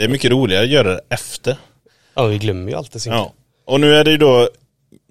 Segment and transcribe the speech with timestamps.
[0.00, 1.56] Det är mycket roligare att göra det efter.
[2.14, 3.12] Ja, vi glömmer ju alltid sin.
[3.12, 3.32] Ja.
[3.64, 4.48] Och nu är det ju då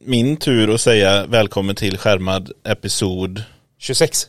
[0.01, 3.43] min tur att säga välkommen till skärmad episod
[3.77, 4.27] 26.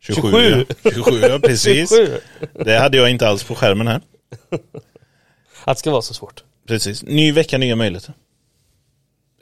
[0.00, 0.30] 27.
[0.30, 0.66] 27.
[0.94, 1.90] 27, ja precis.
[1.90, 2.18] 27.
[2.64, 4.00] Det hade jag inte alls på skärmen här.
[5.64, 6.44] Att det ska vara så svårt.
[6.68, 7.02] Precis.
[7.02, 8.14] Ny vecka, nya möjligheter.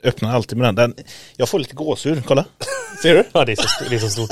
[0.03, 0.75] Öppnar alltid med den.
[0.75, 1.05] den.
[1.37, 2.45] Jag får lite gåshud, kolla.
[3.01, 3.23] Ser du?
[3.33, 4.29] Ja, det är så, det är så stort.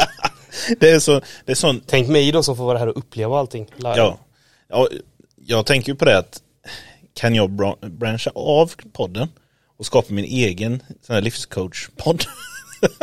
[0.79, 3.39] Det är så, det är sån, Tänk mig då som får vara här och uppleva
[3.39, 3.65] allting.
[3.77, 3.97] live.
[3.97, 4.19] ja.
[4.69, 4.87] ja.
[5.45, 6.41] Jag tänker ju på det att
[7.13, 9.27] kan jag bra- branscha av podden
[9.77, 12.25] och skapa min egen sån här livscoach-podd.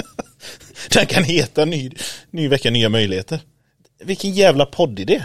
[0.95, 1.91] Den kan heta ny,
[2.31, 3.41] ny vecka, nya möjligheter.
[4.05, 5.25] Vilken jävla poddidé.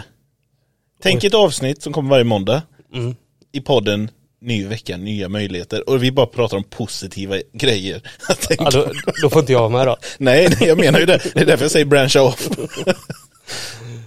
[1.02, 2.62] Tänk ett avsnitt som kommer varje måndag
[2.94, 3.14] Mm.
[3.52, 8.02] i podden Ny vecka, nya möjligheter och vi bara pratar om positiva grejer.
[8.58, 9.96] Ja, då, då får inte jag vara med då.
[10.18, 11.20] Nej, nej, jag menar ju det.
[11.34, 12.48] Det är därför jag säger brancha off.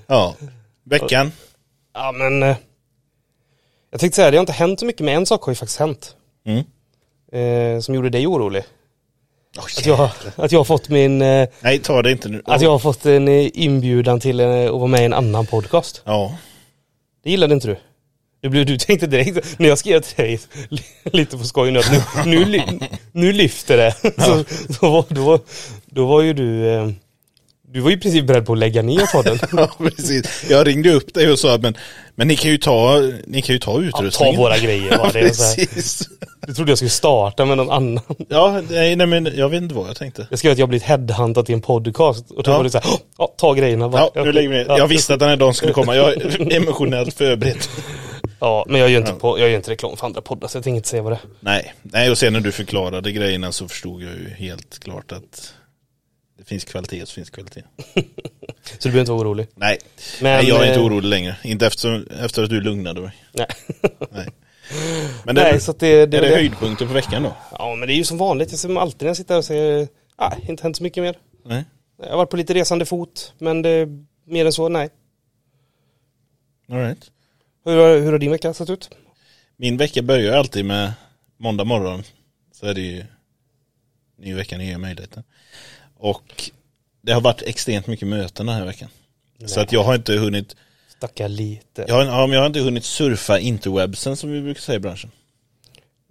[0.07, 0.35] ja,
[0.85, 1.31] veckan.
[1.93, 2.55] Ja, men eh,
[3.91, 5.79] jag tänkte säga, det har inte hänt så mycket, men en sak har ju faktiskt
[5.79, 6.15] hänt.
[6.45, 6.63] Mm.
[7.31, 8.63] Eh, som gjorde dig orolig.
[9.57, 12.41] Oh, Att jag, att jag har fått min, eh, Nej, ta det inte nu.
[12.45, 15.45] att jag har fått en eh, inbjudan till eh, att vara med i en annan
[15.45, 16.01] podcast.
[16.05, 16.37] Ja,
[17.23, 17.77] Det gillade inte du.
[18.41, 21.79] Du, blev, du tänkte direkt, när jag skrev till dig li- lite på skoj nu
[21.79, 21.91] att
[22.25, 22.61] nu, nu,
[23.11, 23.95] nu lyfter det.
[24.25, 25.39] Så, så var, då,
[25.85, 26.89] då var ju du, eh,
[27.73, 29.39] du var ju i princip beredd på att lägga ner podden.
[29.57, 30.45] ja, precis.
[30.49, 31.77] Jag ringde upp dig och sa men,
[32.15, 34.35] men ni kan ju ta, ni kan ju ta Ja, utrustningen.
[34.35, 35.09] ta våra grejer Ja, va?
[35.13, 36.09] Det precis.
[36.47, 38.03] du trodde jag skulle starta med någon annan.
[38.29, 40.27] Ja, nej, nej men jag vet inte vad jag tänkte.
[40.29, 42.57] Jag skrev att jag blivit headhuntad till en podcast och då Ja.
[42.57, 44.09] var det så här, "Åh, ja, ta grejerna bara.
[44.15, 44.65] Ja, nu lägger vi ner.
[44.67, 44.77] Ja.
[44.77, 45.95] Jag visste att den här dagen skulle komma.
[45.95, 47.57] Jag är emotionellt förberedd.
[48.41, 50.63] Ja, men jag gör inte, på, jag gör inte reklam för andra poddar så jag
[50.63, 51.21] tänker inte säga vad det är.
[51.39, 55.53] Nej, nej och sen när du förklarade grejerna så förstod jag ju helt klart att
[56.49, 57.63] finns kvalitet så finns kvalitet.
[58.63, 59.47] Så du behöver inte vara orolig.
[59.55, 59.77] Nej,
[60.21, 61.35] Men, nej jag är inte eh, orolig längre.
[61.43, 63.11] Inte efter, efter att du lugnade mig.
[63.33, 63.47] Nej,
[64.11, 64.27] Nej.
[65.25, 67.35] Men det, Nej så det, det, är det det höjdpunkten på veckan då?
[67.51, 69.87] Ja men det är ju som vanligt, ser alltid när jag sitter här och säger,
[70.19, 71.15] nej, inte hänt så mycket mer.
[71.45, 71.65] Nej.
[72.01, 73.87] Jag har varit på lite resande fot, men det,
[74.25, 74.89] mer än så, nej.
[76.69, 77.11] All right.
[77.65, 78.89] Hur, har- hur har din vecka sett ut?
[79.57, 80.91] Min vecka börjar alltid med
[81.37, 82.03] måndag morgon.
[82.53, 83.05] Så är det ju
[84.17, 85.23] ny vecka, nya möjligheter.
[85.99, 86.51] Och
[87.01, 88.89] det har varit extremt mycket möten den här veckan.
[89.45, 90.55] Så att jag har inte hunnit,
[90.97, 91.85] Stacka lite.
[91.87, 94.79] jag har, ja, men jag har inte hunnit surfa interwebsen som vi brukar säga i
[94.79, 95.11] branschen.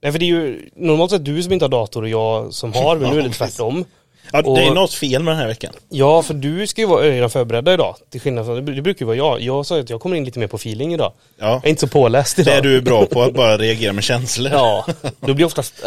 [0.02, 2.72] Nej för det är ju normalt sett du som inte har dator och jag som
[2.72, 3.84] har, men nu är det tvärtom.
[4.32, 5.72] Ja, det är något fel med den här veckan.
[5.88, 7.96] Ja, för du ska ju vara redan förberedda idag.
[8.10, 9.40] Till skillnad från, det brukar ju vara jag.
[9.40, 11.12] Jag sa ju att jag kommer in lite mer på feeling idag.
[11.38, 12.54] Ja, Jag är inte så påläst idag.
[12.54, 14.52] det är du bra på, att bara reagera med känslor.
[14.52, 14.86] Ja,
[15.20, 15.84] då blir oftast,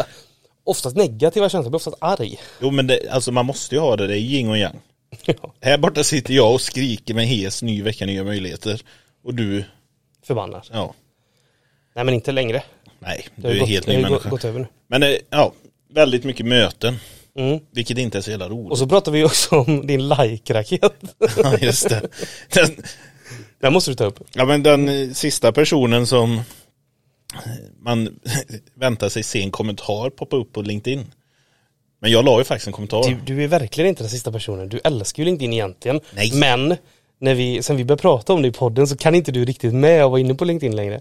[0.71, 2.39] oftast negativa känslor, jag blir oftast arg.
[2.61, 4.79] Jo men det, alltså man måste ju ha det, det är yin och yang.
[5.25, 8.81] Ja, Här borta sitter jag och skriker med hes, ny vecka, nya möjligheter.
[9.23, 9.63] Och du,
[10.27, 10.67] förbannad.
[10.71, 10.93] ja,
[11.95, 12.63] Nej men inte längre.
[12.99, 14.15] nej, Det du är ju helt gått, ny människa.
[14.23, 14.67] gått, gått över nu.
[14.87, 15.53] Men det, ja,
[15.93, 16.95] väldigt mycket möten.
[17.35, 17.59] Mm.
[17.71, 18.71] Vilket inte är så jävla roligt.
[18.71, 20.93] Och så pratar vi också om din like-raket.
[21.43, 22.01] Ja, just det.
[22.53, 22.83] Den,
[23.61, 24.19] Den måste du ta upp.
[24.33, 26.41] ja, men den eh, sista personen som eh,
[27.79, 28.19] man
[28.75, 31.05] väntar sig se en kommentar poppa upp på LinkedIn.
[32.01, 33.09] Men jag la ju faktiskt en kommentar.
[33.09, 34.69] Du, du är verkligen inte den sista personen.
[34.69, 35.99] Du älskar ju LinkedIn egentligen.
[36.15, 36.31] Nej.
[36.33, 36.77] Men
[37.19, 39.73] när vi, sen vi började prata om det i podden så kan inte du riktigt
[39.73, 40.99] med och vara inne på LinkedIn längre.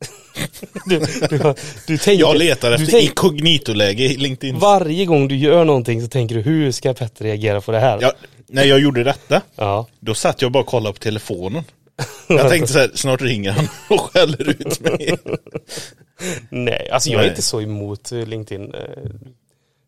[0.86, 0.98] du,
[1.30, 1.54] du,
[1.86, 4.58] du tänker, jag letar efter tänk- inkognito-läge i LinkedIn.
[4.58, 7.98] Varje gång du gör någonting så tänker du hur ska Petter reagera på det här?
[8.00, 8.12] Ja,
[8.46, 9.86] när jag gjorde detta, ja.
[10.00, 11.64] då satt jag bara och kollade på telefonen.
[12.28, 15.18] Jag tänkte så här, snart ringer han och skäller ut mig.
[16.50, 17.30] Nej, alltså jag är Nej.
[17.30, 18.74] inte så emot eh, LinkedIn.
[18.74, 18.80] eh,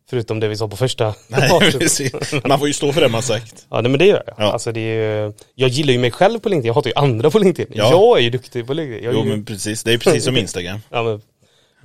[0.09, 1.15] Förutom det vi sa på första.
[1.27, 2.13] Nej, precis.
[2.47, 3.67] Man får ju stå för det man sagt.
[3.69, 4.35] Ja nej, men det gör jag.
[4.37, 4.51] Ja.
[4.51, 7.39] Alltså det är, jag gillar ju mig själv på LinkedIn, jag hatar ju andra på
[7.39, 7.73] LinkedIn.
[7.77, 7.89] Ja.
[7.91, 9.03] Jag är ju duktig på LinkedIn.
[9.03, 10.79] Jag Jo ju, men precis, det är precis som Instagram.
[10.89, 11.21] Ja men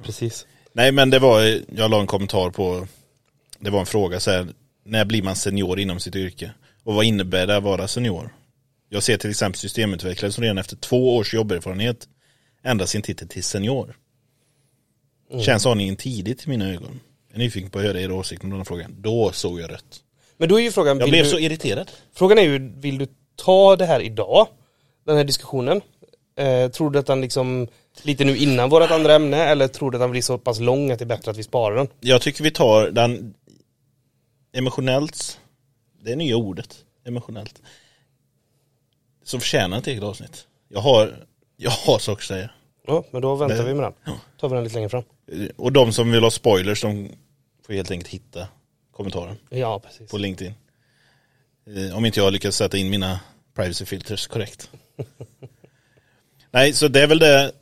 [0.05, 0.47] precis.
[0.73, 2.87] Nej men det var, jag la en kommentar på,
[3.59, 4.47] det var en fråga så här,
[4.85, 6.51] när blir man senior inom sitt yrke?
[6.85, 8.35] Och vad innebär det att vara senior?
[8.95, 12.09] Jag ser till exempel systemutvecklare som redan efter två års jobberfarenhet
[12.63, 13.97] ändrar sin titel till senior.
[15.41, 17.01] Känns aningen tidigt i mina ögon.
[17.29, 18.95] Jag är nyfiken på att höra er åsikt om den här frågan.
[18.99, 20.01] Då såg jag rött.
[20.37, 21.91] Men då är ju frågan, Jag blev du, så irriterad.
[22.13, 23.07] frågan är ju, vill du
[23.37, 24.47] ta det här idag?
[25.07, 25.81] Den här diskussionen?
[26.37, 27.69] Eh, tror du att den liksom,
[28.03, 30.91] lite nu innan vårt andra ämne, eller tror du att den blir så pass lång
[30.91, 31.89] att det är bättre att vi sparar den?
[32.01, 33.35] Jag tycker vi tar den
[34.53, 35.41] emotionellt,
[36.03, 36.77] det är nya ordet,
[37.07, 37.61] emotionellt.
[39.25, 40.47] Som förtjänar ett eget avsnitt.
[40.69, 41.27] Jag har,
[41.57, 42.51] jag har saker att säga.
[42.87, 44.15] Ja, men då väntar Men- vi med den.
[44.41, 45.03] Tar vi den lite längre fram.
[45.57, 47.11] Och de som vill ha spoilers, de
[47.67, 48.49] får helt enkelt hitta
[48.93, 50.11] kommentaren Ja, precis.
[50.11, 50.55] på LinkedIn.
[51.89, 53.21] Eh, Om inte jag lyckas sätta in mina
[53.55, 54.71] privacy filters korrekt.
[56.51, 57.53] Nej, så det är väl det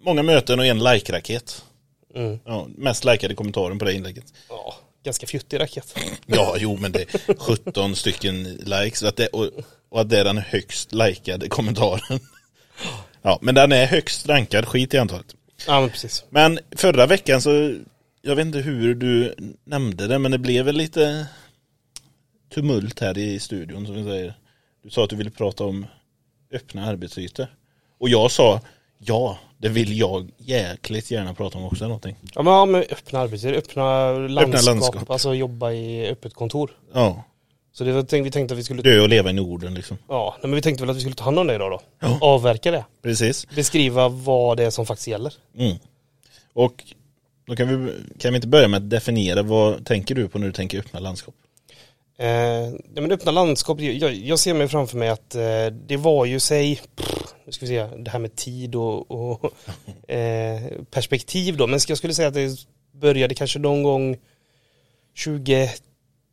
[0.00, 1.64] många möten och en like-raket.
[2.14, 2.38] Mm.
[2.44, 4.24] Ja, mest likade kommentaren på det inlägget.
[4.48, 4.74] Ja,
[5.04, 5.98] ganska fjuttig raket.
[6.26, 9.50] Ja, jo men det är 17 stycken likes att det, och,
[9.92, 12.20] och att det är den högst likade kommentaren.
[13.22, 15.36] Ja, men den är högst rankad, skit i antalet.
[15.66, 16.24] Ja men precis.
[16.30, 17.74] Men förra veckan så,
[18.22, 19.34] jag vet inte hur du
[19.64, 21.26] nämnde det, men det blev väl lite
[22.54, 24.34] tumult här i studion som vi säger.
[24.82, 25.86] Du sa att du ville prata om
[26.52, 27.46] öppna arbetsytor.
[27.98, 28.60] Och jag sa,
[28.98, 32.16] ja, det vill jag jäkligt gärna prata om också någonting.
[32.34, 35.10] Ja men, ja, men öppna arbetstider, öppna landskap, landskap.
[35.10, 36.70] alltså jobba i öppet kontor.
[36.92, 37.24] Ja,
[37.72, 38.82] så det var, vi tänkte att vi skulle...
[38.82, 39.98] Dö och leva i Norden liksom.
[40.08, 41.80] Ja, men vi tänkte väl att vi skulle ta hand om det idag då.
[42.00, 42.18] Ja.
[42.20, 42.84] Avverka det.
[43.02, 43.46] Precis.
[43.54, 45.34] Beskriva vad det är som faktiskt gäller.
[45.58, 45.76] Mm.
[46.52, 46.84] Och
[47.46, 50.46] då kan vi, kan vi inte börja med att definiera vad tänker du på när
[50.46, 51.34] du tänker öppna landskap?
[52.18, 52.28] Eh,
[52.94, 56.40] ja, men öppna landskap, jag, jag ser mig framför mig att eh, det var ju
[56.40, 59.52] sig, pff, nu ska vi se, det här med tid och, och
[60.10, 64.16] eh, perspektiv då, men jag skulle säga att det började kanske någon gång
[65.14, 65.70] 20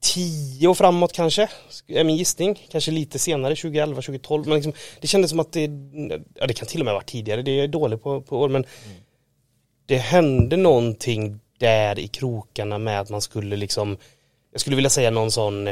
[0.02, 1.50] 10 framåt kanske,
[1.88, 2.68] är min gissning.
[2.72, 4.48] Kanske lite senare, 2011, 2012.
[4.48, 5.70] Men liksom, det kändes som att det,
[6.36, 8.50] ja det kan till och med ha varit tidigare, det är dåligt på, på år,
[8.50, 8.98] men mm.
[9.86, 13.98] det hände någonting där i krokarna med att man skulle liksom,
[14.52, 15.70] jag skulle vilja säga någon sån,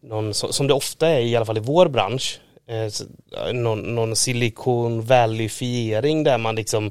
[0.00, 4.16] någon, som det ofta är i alla fall i vår bransch, eh, eh någon, någon
[4.16, 6.90] Silicon Valley-fiering där man liksom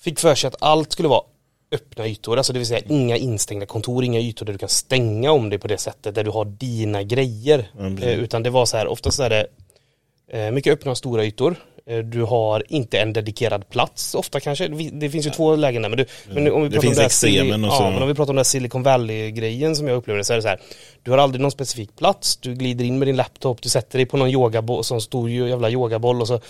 [0.00, 1.22] fick för sig att allt skulle vara
[1.72, 5.30] öppna ytor, alltså det vill säga inga instängda kontor, inga ytor där du kan stänga
[5.32, 7.70] om dig på det sättet, där du har dina grejer.
[7.78, 7.86] Ja.
[8.06, 9.46] Eh, utan det var så här, oftast är det
[10.32, 11.56] eh, mycket öppna och stora ytor.
[11.86, 14.68] Eh, Du har inte en dedikerad plats ofta kanske.
[14.68, 15.88] Det det finns ju två lägen där.
[15.88, 18.02] Men, du, men om vi Det pratar om här extremen Sili- och så- Ja, men
[18.02, 20.48] om vi pratar om den här Silicon Valley-grejen som jag upplevde så är det så
[20.48, 20.60] här.
[21.02, 24.06] Du har aldrig någon specifik plats, du glider in med din laptop, du sätter dig
[24.06, 26.40] på någon yogaboll, sån stor jävla yogaboll och så,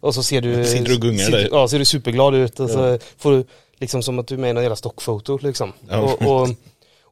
[0.00, 1.48] och så ser du Sitter du och gungar sitter- där?
[1.52, 3.44] Ja, ser du superglad ut och så får du
[3.80, 5.72] liksom som att du är med i någon jävla stockfoto liksom.
[5.88, 5.98] Ja.
[5.98, 6.48] Och, och,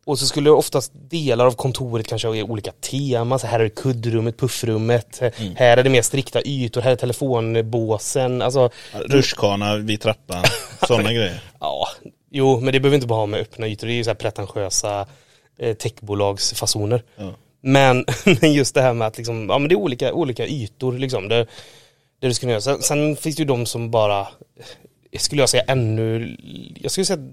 [0.05, 4.37] och så skulle oftast delar av kontoret kanske ha olika teman, så här är kuddrummet,
[4.39, 5.55] puffrummet, Mm.
[5.57, 10.45] här är det mer strikta ytor, här är telefonbåsen, alltså Rutschkana vid trappan,
[10.87, 11.41] sådana grejer.
[11.61, 11.89] Ja,
[12.31, 14.15] jo men det behöver inte bara ha med öppna ytor, det är ju så här
[14.15, 15.07] pretentiösa
[15.59, 17.03] eh, techbolagsfasoner.
[17.17, 17.33] Ja.
[17.61, 18.05] Men
[18.43, 21.29] just det här med att liksom, ja men det är olika, olika ytor liksom.
[21.29, 21.47] Det,
[22.21, 22.61] det du ska göra.
[22.61, 24.29] Sen, sen finns det ju de som bara,
[25.17, 26.37] skulle jag säga ännu,
[26.81, 27.29] jag skulle säga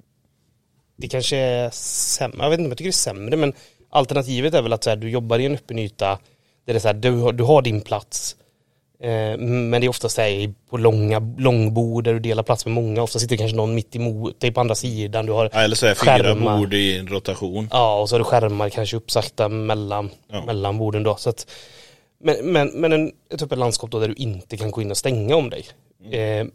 [0.97, 3.53] det kanske är sämre, jag vet inte om jag tycker det är sämre men
[3.89, 6.07] alternativet är väl att så här, du jobbar i en öppen yta
[6.65, 8.35] där det är så här, du, du har din plats
[8.99, 12.73] eh, men det är oftast så här, på långa långbord där du delar plats med
[12.73, 15.75] många, ofta sitter kanske någon mitt emot dig på andra sidan, du har Ja, eller
[15.75, 16.57] så är fyra Skärmar.
[16.57, 17.67] bord i en rotation.
[17.71, 20.45] Ja, och så har du skärmar kanske uppsagda mellan, Ja.
[20.45, 21.15] mellan borden då.
[21.15, 21.47] Så att,
[22.23, 24.97] men men, men en, ett öppet landskap då där du inte kan gå in och
[24.97, 25.65] stänga om dig.
[26.11, 26.45] Eh,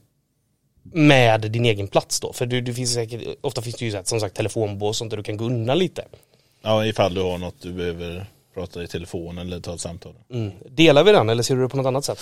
[0.82, 2.32] med din egen plats då.
[2.32, 5.10] För du, du finns säkert, ofta finns det ju så här, som sagt telefonbås sånt
[5.10, 6.04] där du kan gå undan lite.
[6.62, 10.14] Ja, ifall du har något du behöver prata i telefon eller ta ett samtal.
[10.30, 10.52] Mm.
[10.68, 12.20] Delar vi den eller ser du det på något annat sätt?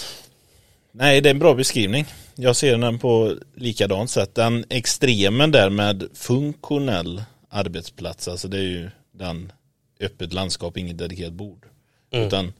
[0.93, 2.07] Nej, det är en bra beskrivning.
[2.35, 4.35] Jag ser den på likadant sätt.
[4.35, 9.53] Den extremen där med funktionell arbetsplats, alltså det är ju den
[10.01, 11.67] öppet landskap, inget dedikerat bord.
[12.11, 12.27] Mm.
[12.27, 12.53] Utan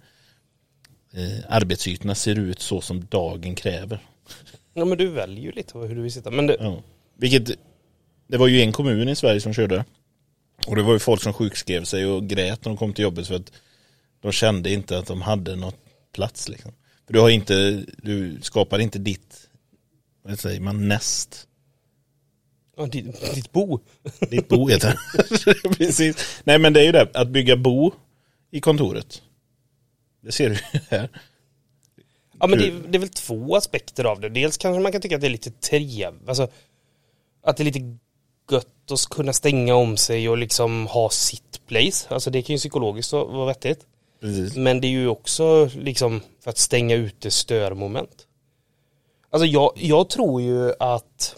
[1.13, 3.99] eh, arbetsytorna ser ut så som dagen kräver.
[4.79, 6.31] Ja men du väljer ju lite hur du vill sitta.
[6.31, 6.83] Men det, Ja.
[7.17, 7.59] Vilket,
[8.27, 9.85] det var ju en kommun i Sverige som körde.
[10.67, 13.27] Och det var ju folk som sjukskrev sig och grät när de kom till jobbet
[13.27, 13.53] för att
[14.21, 15.77] de kände inte att de hade något
[16.13, 16.73] plats liksom.
[17.07, 19.49] För du har inte, du skapar inte ditt,
[20.23, 21.47] vad säger man, näst.
[22.77, 23.79] ja, ditt, ditt bo.
[24.31, 25.69] Ditt bo heter det.
[25.77, 26.41] Precis.
[26.45, 27.93] Nej men det är ju det, att bygga bo
[28.51, 29.23] i kontoret.
[30.21, 31.09] Det ser du ju här.
[32.41, 34.29] Ja men det, det är väl två aspekter av det.
[34.29, 36.49] Dels kanske man kan tycka att det är lite trevligt, alltså
[37.43, 37.99] att det är lite
[38.51, 42.15] gött att kunna stänga om sig och liksom ha sitt place.
[42.15, 43.81] Alltså det kan ju psykologiskt vara vettigt.
[44.21, 44.57] Precis.
[44.57, 48.27] Men det är ju också liksom för att stänga ute störmoment.
[49.31, 51.35] Alltså jag, jag tror ju att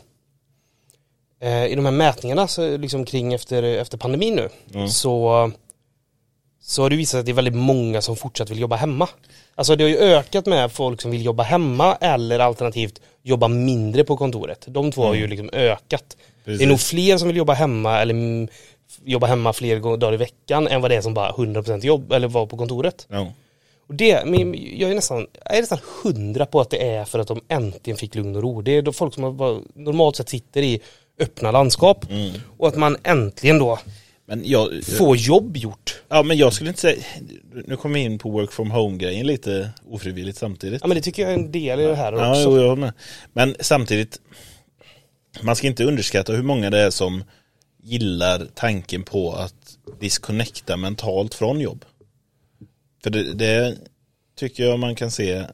[1.41, 4.89] eh, i de här mätningarna så liksom kring efter, efter pandemin nu Ja.
[4.89, 5.51] så,
[6.61, 9.09] så har det visat sig att det är väldigt många som fortsatt vill jobba hemma.
[9.61, 14.05] Alltså det har ju ökat med folk som vill jobba hemma eller alternativt jobba mindre
[14.05, 14.65] på kontoret.
[14.69, 16.17] De två har ju liksom ökat.
[16.45, 16.69] Det är Precis.
[16.69, 18.49] nog fler som vill jobba hemma eller mm,
[19.05, 22.29] jobba hemma fler dagar i veckan än vad det är som bara 100% jobb eller
[22.29, 23.07] var på kontoret.
[23.11, 23.33] Ja.
[23.89, 27.19] Och det, men jag är nästan, jag är nästan hundra på att det är för
[27.19, 28.63] att de äntligen fick lugn och ro.
[28.63, 29.23] Det är folk som
[29.75, 30.81] normalt sett sitter i
[31.19, 32.07] öppna landskap
[32.59, 33.79] och att man äntligen då
[34.31, 36.03] Men jag, får jobb gjort.
[36.09, 37.03] ja men jag skulle inte säga,
[37.67, 40.81] nu kommer vi in på work from home grejen lite ofrivilligt samtidigt.
[40.83, 42.43] Ja men det tycker jag är en del i det här Ja, också.
[42.43, 42.93] jo, jag med.
[43.33, 44.21] Men samtidigt,
[45.43, 47.25] man ska inte underskatta hur många det är som
[47.83, 51.85] gillar tanken på att disconnecta mentalt från jobb.
[53.03, 53.77] För det, det
[54.39, 55.45] tycker jag man kan se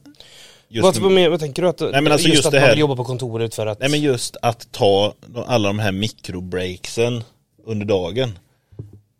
[0.67, 1.67] just Vad, men- vad tänker du?
[1.67, 3.79] Att, Nej, men alltså just, just att man vill jobba på kontoret för att...
[3.79, 5.13] Nej men just att ta
[5.47, 7.23] alla de här mikrobreaksen
[7.65, 8.39] under dagen.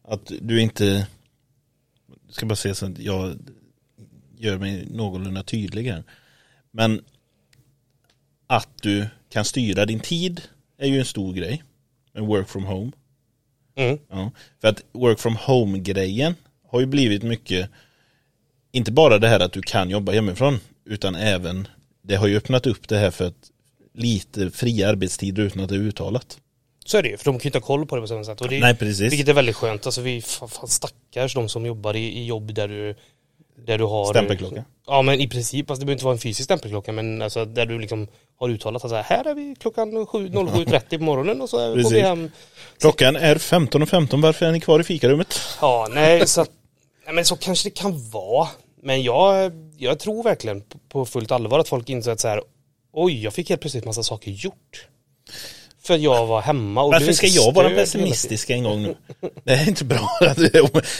[0.09, 1.07] Att du inte,
[2.25, 3.37] jag ska bara se så att jag
[4.37, 6.03] gör mig någorlunda tydlig här.
[6.71, 7.03] Men
[8.47, 10.41] att du kan styra din tid
[10.77, 11.63] är ju en stor grej.
[12.13, 12.91] Med work from home.
[13.75, 13.97] Mm.
[14.09, 14.31] Ja.
[14.61, 16.35] För att work from home grejen
[16.67, 17.69] har ju blivit mycket,
[18.71, 21.67] inte bara det här att du kan jobba hemifrån, utan även,
[22.01, 23.51] det har ju öppnat upp det här för att
[23.93, 26.39] lite fria arbetstider utan att det är uttalat.
[26.87, 28.23] Så är det ju, för de kan ju inte ha koll på det på samma
[28.23, 28.41] sätt.
[28.41, 29.11] Och det, Nej precis.
[29.11, 29.85] Vilket är väldigt skönt.
[29.85, 32.95] Alltså vi, fan, fan stackars de som jobbar i, i jobb där du,
[33.65, 34.05] där du har...
[34.05, 34.63] Stämpelklocka.
[34.87, 37.65] Ja men i princip, alltså det behöver inte vara en fysisk stämpelklocka men alltså där
[37.65, 38.07] du liksom
[38.39, 41.89] har uttalat att så här, är vi klockan 7 07.30 på morgonen och så går
[41.91, 42.31] vi hem.
[42.79, 45.39] Klockan är 15.15, varför är ni kvar i fikarummet?
[45.61, 46.51] Ja, nej så att,
[47.05, 48.47] nej, men så kanske det kan vara.
[48.83, 52.41] Men jag, jag tror verkligen på, på fullt allvar att folk inser att så här,
[52.93, 54.87] oj jag fick helt plötsligt massa saker gjort.
[55.87, 58.95] För att jag var hemma och Varför ska jag vara pessimistisk en gång nu?
[59.43, 60.09] Det är inte bra.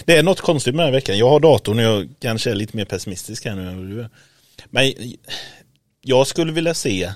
[0.06, 1.18] Det är- något konstigt med den här veckan.
[1.18, 4.10] Jag har datorn och jag kanske är lite mer pessimistisk här nu än du är.
[4.70, 4.94] Men
[6.02, 7.12] jag skulle vilja se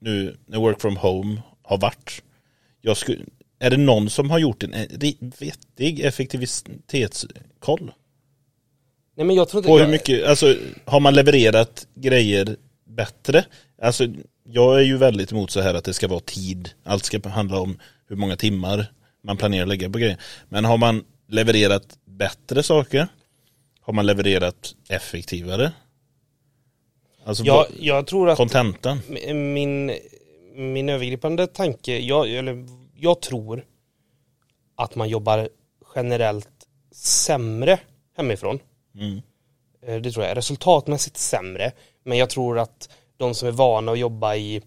[0.00, 2.22] nu när work from home har varit.
[2.80, 3.20] Jag skulle,
[3.58, 4.74] är det någon som har gjort en
[5.38, 7.92] vettig effektivitetskoll?
[9.16, 9.68] Nej men jag tror inte...
[9.68, 13.44] På hur mycket, alltså har man levererat grejer bättre?
[13.82, 14.06] Alltså
[14.44, 17.60] jag är ju väldigt emot så här att det ska vara tid, allt ska handla
[17.60, 18.86] om hur många timmar
[19.22, 20.18] man planerar att lägga på grejer.
[20.48, 23.08] Men har man levererat bättre saker?
[23.80, 25.72] Har man levererat effektivare?
[27.24, 29.00] Alltså Jag, jag tror att kontentan?
[29.52, 29.92] min,
[30.54, 33.64] min övergripande tanke, jag, eller, jag tror
[34.76, 35.48] att man jobbar
[35.94, 36.48] generellt
[36.92, 37.78] sämre
[38.16, 38.58] hemifrån.
[38.94, 39.20] Mm.
[39.86, 40.36] Eh, Det tror jag.
[40.36, 41.72] Resultatmässigt sämre.
[42.04, 42.88] Men jag tror att
[43.24, 44.62] de som är vana att jobba i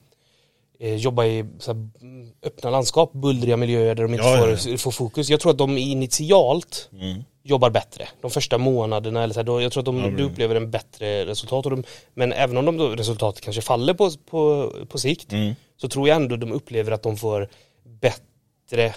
[0.79, 4.77] eh, jobba i här, mm, öppna landskap, bullriga miljöer där de inte Ja, får, ja,
[4.77, 5.29] får fokus.
[5.29, 7.23] Jag tror att de initialt Mm.
[7.43, 8.07] jobbar bättre.
[8.21, 10.71] De första månaderna eller så här, då, jag tror att de, du men- upplever en
[10.71, 11.65] bättre resultat.
[11.65, 11.83] Och de,
[12.13, 15.55] men även om de då, resultatet kanske faller på, på, på sikt Mm.
[15.77, 17.47] så tror jag ändå de upplever att de får
[18.01, 18.93] bättre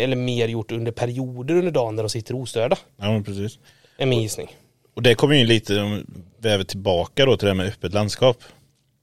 [0.00, 2.76] eller mer gjort under perioder under dagen där de sitter ostörda.
[2.96, 3.58] Ja men precis.
[3.98, 4.56] Är min gissning.
[4.94, 6.02] Och det kommer ju lite, om vi
[6.48, 8.36] väver tillbaka då till det här med öppet landskap.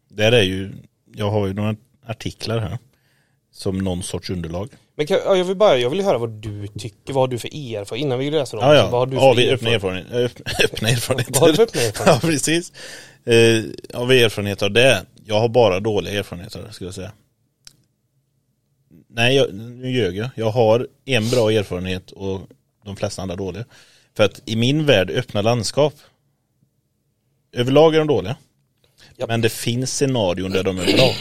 [0.09, 0.71] Där är ju,
[1.15, 1.75] jag har ju några
[2.05, 2.77] artiklar här.
[3.51, 4.69] Som någon sorts underlag.
[4.95, 7.39] Men kan, ja, jag vill bara, jag vill höra vad du tycker, vad har du
[7.39, 8.89] för erfarenhet, innan vi läser dem, Ja, ja.
[8.89, 10.05] vad har du ja vi öppna erfarenhet?
[10.11, 10.63] erfarenhet.
[10.73, 11.31] Öppna, erfarenheter.
[11.39, 12.23] Vad har du öppna erfarenhet?
[12.23, 12.73] Ja, precis.
[13.25, 15.05] Eh, av erfarenhet av det.
[15.25, 17.11] Jag har bara dåliga erfarenheter, skulle jag säga.
[19.07, 20.29] Nej, jag, nu ljög jag.
[20.35, 22.41] Jag har en bra erfarenhet och
[22.85, 23.65] de flesta andra dåliga.
[24.17, 25.93] För att i min värld, öppna landskap.
[27.53, 28.37] Överlag är de dåliga.
[29.19, 29.25] Ja.
[29.27, 31.13] Men det finns scenarion där de är bra.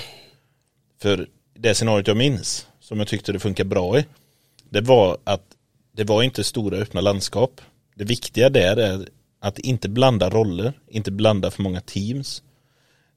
[1.00, 4.04] För det scenariot jag minns, som jag tyckte det funkar bra i,
[4.70, 5.42] det var att
[5.92, 7.60] det var inte stora öppna landskap.
[7.94, 9.08] Det viktiga där är
[9.40, 12.42] att inte blanda roller, inte blanda för många teams.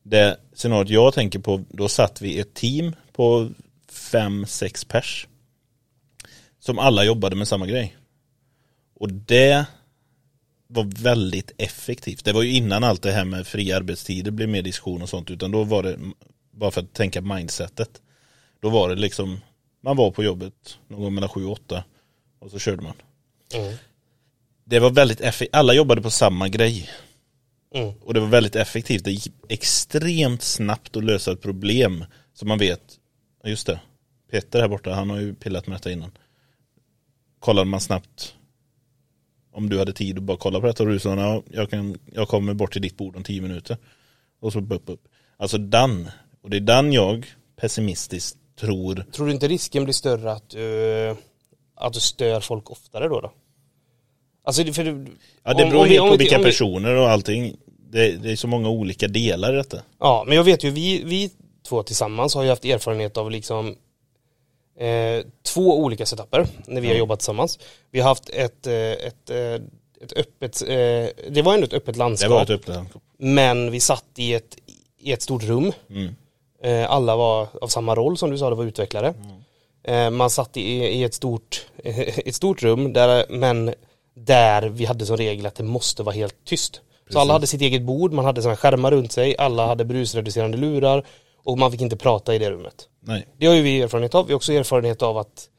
[0.03, 3.49] Det scenariot jag tänker på, då satt vi ett team på
[3.91, 5.27] fem, sex pers.
[6.59, 7.97] Som alla jobbade med samma grej.
[8.95, 9.65] Och det
[10.73, 12.25] var väldigt effektivt.
[12.25, 15.31] Det var ju innan allt det här med fria arbetstider blev mer diskussion och sånt,
[15.31, 15.99] utan då var det,
[16.51, 18.01] bara för att tänka mindsetet,
[18.59, 19.39] då var det liksom,
[19.83, 21.83] man var på jobbet någon gång mellan sju och åtta
[22.39, 22.93] och så körde man.
[23.53, 23.73] Mm.
[24.65, 26.89] Det var väldigt effektivt, alla jobbade på samma grej.
[27.75, 27.93] Mm.
[28.01, 32.05] Och det var väldigt effektivt, det gick extremt snabbt att lösa ett problem.
[32.33, 32.81] Så man vet,
[33.43, 33.79] just det,
[34.31, 36.11] Peter här borta, han har ju pillat med detta innan.
[37.39, 38.35] Kollade man snabbt
[39.53, 41.97] om du hade tid att bara kolla på detta och du sa, ja, jag, kan,
[42.13, 43.77] jag kommer bort till ditt bord om tio minuter.
[44.41, 45.01] Och så upp, upp.
[45.37, 46.09] Alltså den,
[46.43, 47.25] och det är den jag
[47.61, 51.15] pessimistiskt tror, Tror du inte risken blir större att, uh,
[51.75, 53.21] att du stör folk oftare då?
[53.21, 53.31] då?
[54.43, 55.07] Alltså för du,
[55.43, 57.55] ja det om- beror om på vi- vilka vi- personer och allting.
[57.91, 59.81] Det, det är så många olika delar i detta.
[59.99, 61.31] Ja, men jag vet ju, vi, vi
[61.69, 63.75] två tillsammans har ju haft erfarenhet av liksom
[64.87, 66.99] eh, två olika setuper när vi har Mm.
[66.99, 67.59] jobbat tillsammans.
[67.91, 69.53] Vi har haft ett, eh, ett, eh,
[70.03, 73.01] ett öppet, eh, det var ändå ett öppet Det landskap, var ett öppet landskap.
[73.17, 74.57] men vi satt i ett,
[74.99, 75.71] i ett stort rum.
[75.89, 76.15] Mm.
[76.63, 79.13] Eh, alla var av samma roll som du sa, det var utvecklare.
[79.83, 83.73] Eh, man satt i, i ett, stort, ett stort rum, där, men
[84.13, 86.81] där vi hade som regel att det måste vara helt tyst.
[87.09, 90.57] Så alla hade sitt eget bord, man hade sådana skärmar runt sig, alla hade brusreducerande
[90.57, 91.05] lurar
[91.43, 92.87] Och man fick inte prata i det rummet.
[93.03, 94.25] Nej, Det har ju vi erfarenhet av.
[94.27, 95.49] Vi har också erfarenhet av att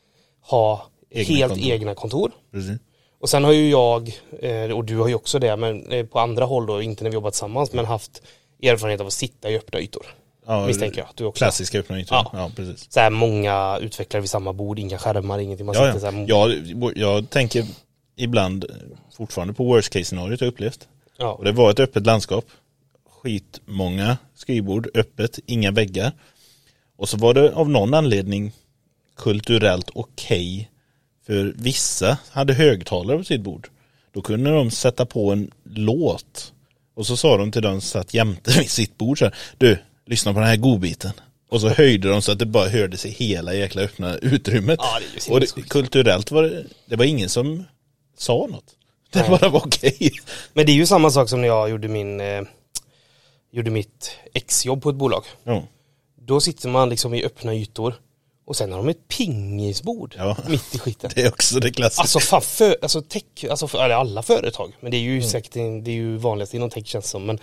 [0.40, 1.70] ha Egna helt kontor.
[1.72, 2.32] egna kontor.
[2.52, 2.78] precis.
[3.20, 6.18] Och sen har ju jag, eh, och du har ju också det, men eh, på
[6.18, 8.22] andra håll då, inte när vi jobbat tillsammans, men haft
[8.62, 10.06] erfarenhet av att sitta i öppna ytor.
[10.46, 12.16] Ja, Misstänker jag du också Klassiska öppna ytor.
[12.16, 12.30] Ja.
[12.32, 12.50] Ja.
[12.56, 12.92] precis.
[12.92, 15.66] Så här många utvecklare vid samma bord, inga skärmar, ingenting.
[15.66, 16.46] Man Ja, sitter så ja.
[16.46, 17.64] här, Jag, jag tänker
[18.16, 18.64] ibland
[19.16, 20.88] fortfarande på worst case scenariot jag upplevt.
[21.18, 21.32] ja.
[21.32, 22.44] Och det var ett öppet landskap.
[23.22, 26.12] Skitmånga skrivbord, öppet, inga väggar.
[26.96, 28.52] Och så var det av någon anledning
[29.16, 30.70] kulturellt okej
[31.26, 33.68] för vissa hade högtalare på sitt bord.
[34.12, 36.52] Då kunde de sätta på en låt.
[36.94, 39.78] Och så sa de till den som satt jämte vid sitt bord så här, Du,
[40.06, 41.12] lyssna på den här godbiten.
[41.48, 44.78] Och så höjde de så att det bara hördes i hela jäkla öppna utrymmet.
[44.82, 45.00] Ja,
[45.30, 47.64] och det, kulturellt var det, det var ingen som
[48.16, 48.76] sa något.
[49.10, 50.10] Det bara var okej.
[50.52, 52.42] Men det är ju samma sak som när jag gjorde min, eh,
[53.52, 55.25] gjorde mitt exjobb på ett bolag.
[55.44, 55.62] Ja.
[56.21, 57.94] Då sitter man liksom i öppna ytor
[58.44, 60.37] och sen har de ett pingisbord Ja.
[60.49, 61.11] mitt i skiten.
[61.14, 62.02] Det är också det klassiska.
[62.02, 65.28] Alltså fan, för, alltså tech, alltså för, alla företag, men det är ju Mm.
[65.28, 67.38] säkert, det är ju vanligast inom tech känns som, men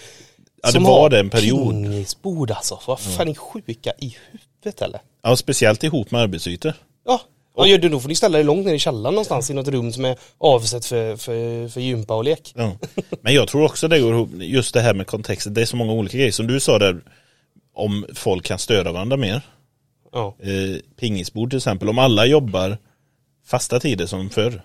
[0.64, 1.70] Ja, det var det en period.
[1.70, 5.02] Pingisbord alltså, vad fan är sjuka i huvudet eller?
[5.22, 6.74] Ja, speciellt ihop med arbetsytor.
[7.06, 7.22] Ja,
[7.54, 8.00] vad gör du då?
[8.00, 10.86] får ni ställa dig långt ner i källaren någonstans i något rum som är avsett
[10.86, 12.54] för, för, för gympa och lek.
[12.56, 12.78] Ja.
[13.22, 15.76] Men jag tror också det går ihop, just det här med kontexten, det är så
[15.76, 16.32] många olika grejer.
[16.32, 17.02] Som du sa där,
[17.74, 19.42] om folk kan störa varandra mer.
[20.12, 22.78] Ja, Eh, pingisbord till exempel, om alla jobbar
[23.46, 24.62] fasta tider som förr.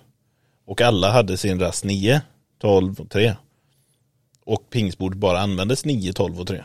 [0.67, 2.21] Och alla hade sin rast 9,
[2.61, 3.35] 12 och 3.
[4.45, 6.64] Och pingisbord bara användes 9, 12 och 3.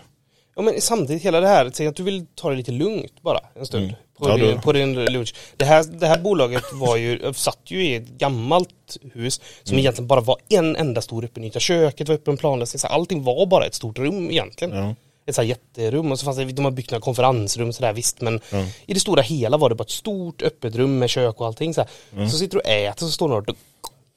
[0.59, 3.39] Ja men samtidigt hela det här, säg att du vill ta det lite lugnt bara
[3.55, 3.83] en stund.
[3.83, 3.95] Mm.
[4.17, 5.35] På, Ja, din, på din lunch.
[5.57, 9.79] Det här, det här bolaget var ju, satt ju i ett gammalt hus som Mm.
[9.79, 11.59] egentligen bara var en enda stor öppen yta.
[11.59, 14.75] Köket var öppen, planlöst, så allting var bara ett stort rum egentligen.
[14.77, 14.95] Ja.
[15.25, 18.21] Ett så här jätterum och så fanns det, de har byggt några konferensrum sådär visst
[18.21, 18.65] men Ja.
[18.85, 21.73] i det stora hela var det bara ett stort öppet rum med kök och allting
[21.73, 21.85] så.
[22.31, 23.57] Så sitter du och äter så står några och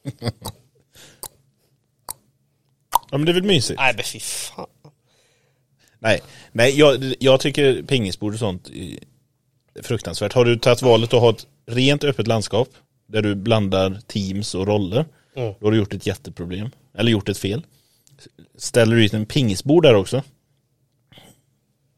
[3.11, 3.81] ja men det är väl mysigt.
[3.81, 4.67] Nej men fy fan.
[6.03, 6.21] Nej,
[6.53, 8.71] nej jag, jag tycker pingisbord och sånt
[9.75, 10.33] är fruktansvärt.
[10.33, 12.69] Har du tagit valet att ha ett rent öppet landskap
[13.09, 15.05] där du blandar teams och roller,
[15.37, 15.55] Mm.
[15.61, 16.71] då har du gjort ett jätteproblem.
[16.99, 17.63] Eller gjort ett fel.
[18.59, 20.23] Ställer du ut en pingisbord där också,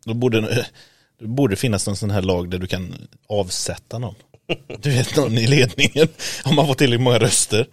[0.04, 0.66] då borde,
[1.20, 4.14] då borde det finnas någon sån här lag där du kan avsätta någon.
[4.78, 6.08] Du vet någon i ledningen,
[6.44, 7.68] om man får tillräckligt många röster.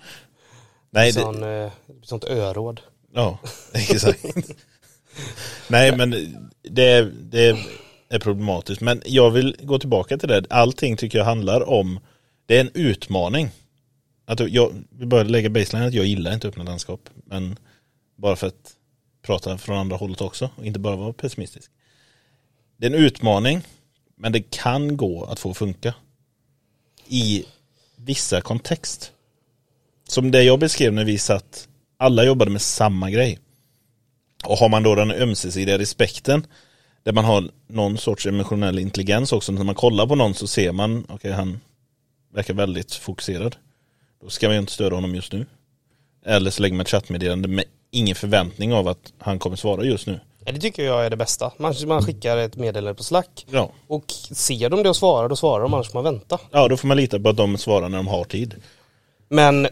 [0.89, 1.71] Nej, det, Sån, eh,
[2.03, 2.81] sånt öråd.
[3.13, 3.39] Ja,
[3.73, 4.25] exakt.
[5.67, 6.09] Nej men
[6.63, 7.57] det, det
[8.09, 8.81] är problematiskt.
[8.81, 10.45] Men jag vill gå tillbaka till det.
[10.49, 11.99] Allting tycker jag handlar om,
[12.45, 13.49] det är en utmaning.
[14.25, 17.09] Att jag vill bara lägga baseline att jag gillar inte öppna landskap.
[17.25, 17.59] Men
[18.15, 18.75] bara för att
[19.21, 21.71] prata från andra hållet också och inte bara vara pessimistisk.
[22.77, 23.61] Det är en utmaning,
[24.15, 25.93] men det kan gå att få funka.
[27.07, 27.45] I
[27.95, 29.11] vissa kontext.
[30.07, 33.39] Som det jag beskrev när vi satt, alla jobbade med samma grej.
[34.45, 36.47] Och har man då den ömsesidiga respekten,
[37.03, 40.71] där man har någon sorts emotionell intelligens också, när man kollar på någon så ser
[40.71, 41.59] man, okej han
[42.33, 43.55] verkar väldigt fokuserad.
[44.23, 45.45] Då ska man ju inte störa honom just nu.
[46.25, 50.07] Eller så lägger man ett chattmeddelande med ingen förväntning av att han kommer svara just
[50.07, 50.19] nu.
[50.45, 51.51] Ja, det tycker jag är det bästa.
[51.57, 53.71] Man, man skickar ett meddelande på Slack Ja.
[53.87, 56.39] och ser de det och svarar, då svarar de annars får man vänta.
[56.51, 58.55] ja, då får man lita på att de svarar när de har tid.
[59.29, 59.67] Men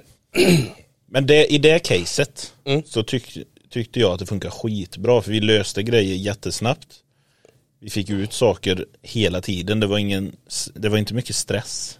[1.12, 2.84] Men det, i det caset Mm.
[2.86, 3.38] så tyck,
[3.69, 6.88] tyckte jag att det funkar skitbra för vi löste grejer jättesnabbt.
[7.82, 10.36] Vi fick ut saker hela tiden, det var, ingen,
[10.73, 11.99] det var inte mycket stress.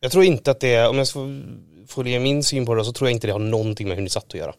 [0.00, 1.42] jag tror inte att det, om jag får,
[1.88, 4.02] får ge min syn på det så tror jag inte det har någonting med hur
[4.02, 4.54] ni satt att göra.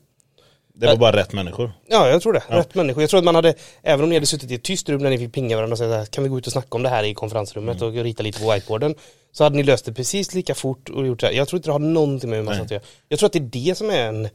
[0.79, 1.71] Det var bara rätt människor.
[1.87, 2.43] Ja, jag tror det.
[2.47, 3.03] Rätt människor.
[3.03, 5.09] Jag tror att man hade, även om ni hade suttit i ett tyst rum där
[5.09, 6.89] ni fick pinga varandra och säga så kan vi gå ut och snacka om det
[6.89, 8.95] här i konferensrummet och rita lite på whiteboarden.
[9.31, 11.33] Så hade ni löst det precis lika fort och gjort det här.
[11.33, 12.81] Jag tror inte det har någonting med hur man satt att göra.
[13.07, 14.29] Jag tror att det är det som är en,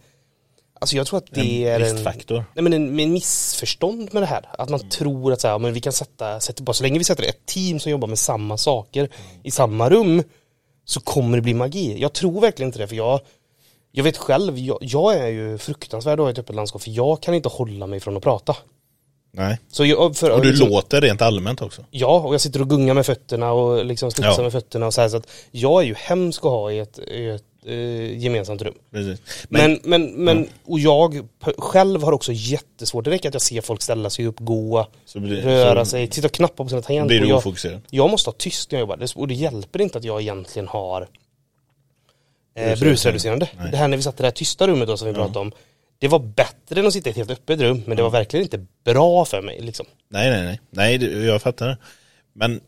[0.80, 2.44] alltså jag tror att det är En en, riskfaktor.
[2.54, 4.48] nej men en, en missförstånd med det här.
[4.58, 7.04] Att man tror att så här, men vi kan sätta, sätta bara så länge vi
[7.04, 9.08] sätter ett team som jobbar med samma saker
[9.42, 10.22] i samma rum
[10.84, 12.00] så kommer det bli magi.
[12.00, 13.20] Jag tror verkligen inte det för jag
[13.96, 17.22] jag vet själv, jag, jag är ju fruktansvärd att ha ett öppet landskap för jag
[17.22, 18.56] kan inte hålla mig från att prata.
[19.32, 19.58] Nej.
[19.68, 21.84] Så jag, för, Och du liksom, låter rent allmänt också.
[21.90, 24.42] Ja, och jag sitter och gungar med fötterna och liksom studsar Ja.
[24.42, 26.98] med fötterna och så här så att jag är ju hemsk att ha i ett,
[26.98, 28.74] i ett eh, gemensamt rum.
[28.90, 29.46] Precis.
[29.48, 33.82] Men, men, men, och jag själv har också jättesvårt, det räcker att jag ser folk
[33.82, 37.08] ställa sig upp, gå, blir, röra sig, sitta och knappa på sina tangenter.
[37.08, 37.80] blir du jag, ofokuserad.
[37.90, 41.08] jag måste ha tyst när jag jobbar, och det hjälper inte att jag egentligen har
[42.56, 43.48] eh, Brusreducerande.
[43.58, 43.70] Nej.
[43.70, 45.52] Det här när vi satt i det här tysta rummet då som vi pratade om,
[45.98, 48.44] Det var bättre än att sitta i ett helt öppet rum men det var verkligen
[48.44, 49.86] inte bra för mig liksom.
[50.08, 50.60] Nej, nej, nej.
[50.70, 51.78] Nej, det- jag fattar det.
[52.32, 52.60] Men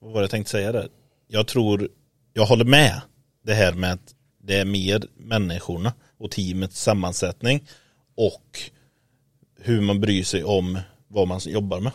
[0.00, 0.88] vad var det jag tänkte säga där?
[1.28, 1.88] Jag tror,
[2.32, 3.00] jag håller med
[3.44, 7.64] det här med att det är mer människorna och teamets sammansättning
[8.16, 8.60] och
[9.60, 10.78] hur man bryr sig om
[11.08, 11.92] vad man jobbar med.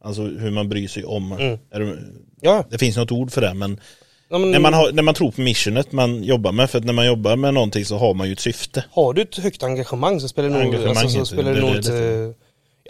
[0.00, 1.32] Alltså hur man bryr sig om,
[1.70, 1.98] är det,
[2.40, 3.80] Ja, det finns något ord för det men
[4.28, 6.84] ja men, när man, har, när man tror på missionet man jobbar med, för att
[6.84, 8.84] när man jobbar med någonting så har man ju ett syfte.
[8.90, 11.60] har du ett högt engagemang så spelar det nog, alltså, så heter spelar det, det
[11.60, 12.34] nog det är inte det.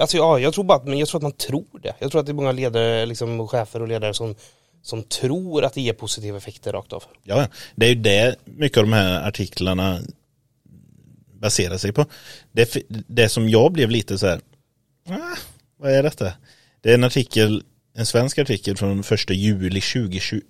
[0.01, 1.94] Alltså ja, jag tror bara att, men jag tror att man tror det.
[1.98, 4.35] Jag tror att det är många ledare, liksom chefer och ledare som,
[4.83, 7.05] som tror att det ger positiva effekter rakt av.
[7.23, 10.01] Ja, det är ju det mycket av de här artiklarna
[11.35, 12.07] baserar sig på.
[12.53, 14.40] Det, det som jag blev lite så här,
[15.09, 15.37] ah,
[15.77, 16.33] vad är detta?
[16.81, 17.62] Det är en artikel,
[17.95, 20.42] en svensk artikel från första juli 2021.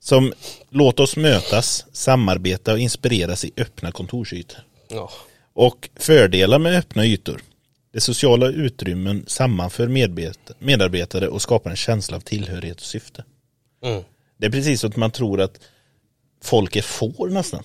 [0.00, 0.32] Som
[0.70, 4.58] låt oss mötas, samarbeta och inspireras i öppna kontorsytor.
[4.88, 5.10] Ja.
[5.52, 7.40] Och fördelar med öppna ytor.
[7.94, 13.24] Det sociala utrymmen sammanför medarbet- medarbetare och skapar en känsla av tillhörighet och syfte.
[13.84, 14.02] Mm.
[14.38, 15.60] Det är precis så att man tror att
[16.42, 17.62] folk är får nästan.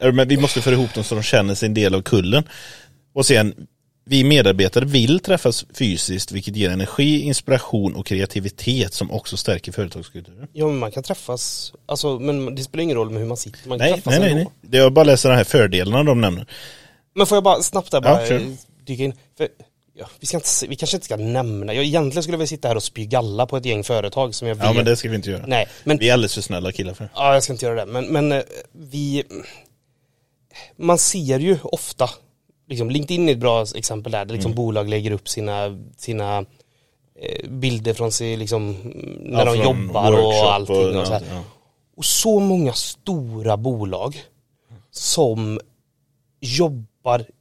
[0.00, 2.44] Men vi måste föra ihop dem så de känner sig en del av kullen.
[3.12, 3.66] Och sen,
[4.04, 10.48] vi medarbetare vill träffas fysiskt vilket ger energi, inspiration och kreativitet som också stärker företagskulturen.
[10.52, 13.68] ja, men man kan träffas, alltså men det spelar ingen roll med hur man sitter,
[13.68, 14.46] man kan Nej, träffas nej, nej, nej.
[14.62, 16.46] Det är bara läsa de här fördelarna de nämner.
[17.14, 18.36] Men får jag bara snabbt där Ja, bara kör.
[18.40, 18.46] eh,
[18.84, 19.14] dyka in?
[19.36, 19.48] För,
[19.94, 22.76] ja, vi, ska inte, vi kanske inte ska nämna, jag egentligen skulle vilja sitta här
[22.76, 24.64] och spy galla på ett gäng företag som jag vet.
[24.64, 25.46] Ja men det ska vi inte göra.
[25.46, 27.10] Nej, men Vi är alldeles för snälla killar för det.
[27.14, 27.92] Ja, jag ska inte göra det.
[27.92, 28.42] Men, men eh,
[28.72, 29.24] vi...
[30.76, 32.10] Man ser ju ofta,
[32.68, 36.38] liksom LinkedIn är ett bra exempel där, där liksom bolag lägger upp sina, sina
[37.20, 38.76] eh, bilder från sig, liksom,
[39.20, 40.96] när Ja, de jobbar och allting.
[40.96, 41.22] Och, så här.
[41.30, 41.42] ja.
[41.96, 44.22] och så många stora bolag
[44.90, 45.60] som
[46.40, 46.91] jobbar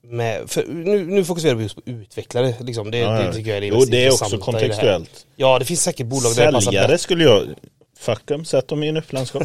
[0.04, 2.92] med, för nu, nu fokuserar vi just på utvecklare, liksom.
[2.92, 5.26] det, Ja, det tycker jag är det Jo det är också i det kontextuellt.
[5.36, 7.48] Ja, det finns säkert bolag där det passar Säljare skulle jag,
[8.00, 9.44] fuck dem, sätt dem i en upplandskap.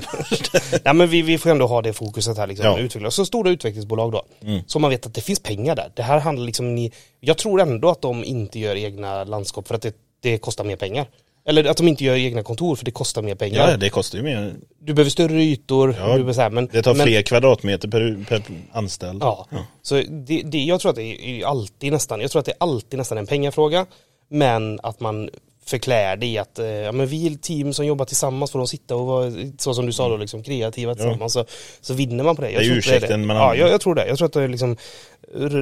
[0.84, 2.78] Nej men vi, vi får ändå ha det fokuset här liksom, Ja.
[2.78, 3.10] utvecklare.
[3.10, 4.22] Så stora utvecklingsbolag då.
[4.42, 4.62] Mm.
[4.66, 5.92] Så man vet att det finns pengar där.
[5.96, 9.74] Det här handlar liksom, ni, jag tror ändå att de inte gör egna landskap för
[9.74, 11.06] att det, det kostar mer pengar.
[11.48, 13.70] Eller att de inte gör egna kontor för det kostar mer pengar.
[13.70, 14.54] ja det kostar ju mer.
[14.78, 18.42] Du behöver större ytor, Ja, behöver här, men, Det tar men, fler kvadratmeter per, per
[18.72, 19.22] anställd.
[19.22, 19.46] Ja,
[19.82, 21.02] så det, det, jag tror att det
[21.42, 23.86] är alltid nästan, jag tror att det är alltid nästan en pengafråga.
[24.28, 25.30] Men att man
[25.66, 28.58] förklär det i att eh, ja, men vi är ett team som jobbar tillsammans får
[28.58, 31.32] de sitta och vara, så som du sa då, liksom, kreativa tillsammans.
[31.32, 31.44] Så,
[31.80, 32.50] så vinner man på det.
[32.50, 34.06] Jag Det är tror inte ursäkten man Ja, jag, jag tror det.
[34.06, 34.76] Jag tror att det är liksom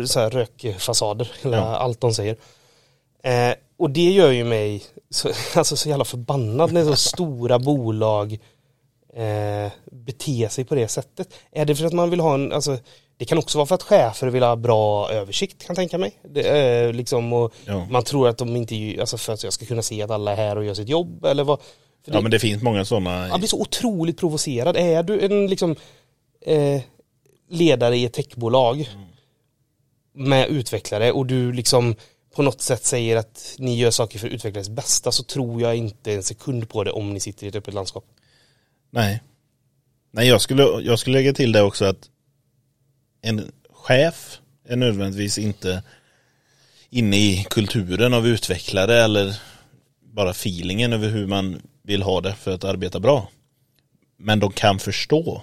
[0.07, 1.77] så här, rökfasader, eller Ja.
[1.77, 2.37] allt de säger.
[3.23, 8.33] Eh, och det gör ju mig så, alltså, så jävla förbannad när så stora bolag
[9.15, 11.35] eh, beter sig på det sättet.
[11.53, 12.79] Är det för att man vill ha en, alltså
[13.17, 16.13] det kan också vara för att chefer vill ha bra översikt kan jag tänka mig.
[16.31, 17.87] Det, är liksom, och Ja.
[17.91, 20.37] Man tror att de inte, alltså för att jag ska kunna se att alla är
[20.37, 21.59] här och gör sitt jobb eller vad.
[22.05, 23.29] Det, Ja men det finns många sådana.
[23.29, 24.77] Man blir så otroligt provocerad.
[24.77, 25.77] Är du en liksom
[26.41, 26.81] eh,
[27.49, 28.91] ledare i ett techbolag
[30.13, 31.95] med utvecklare och du liksom
[32.35, 36.13] på något sätt säger att ni gör saker för utvecklingens bästa så tror jag inte
[36.13, 38.05] en sekund på det om ni sitter i ett öppet landskap.
[38.91, 39.23] Nej.
[40.11, 42.11] Nej jag skulle, jag skulle lägga till det också att
[43.23, 45.83] en chef är nödvändigtvis inte
[46.91, 49.41] inne i kulturen av utvecklare eller
[50.01, 53.29] bara feelingen över hur man vill ha det för att arbeta bra.
[54.17, 55.43] Men de kan förstå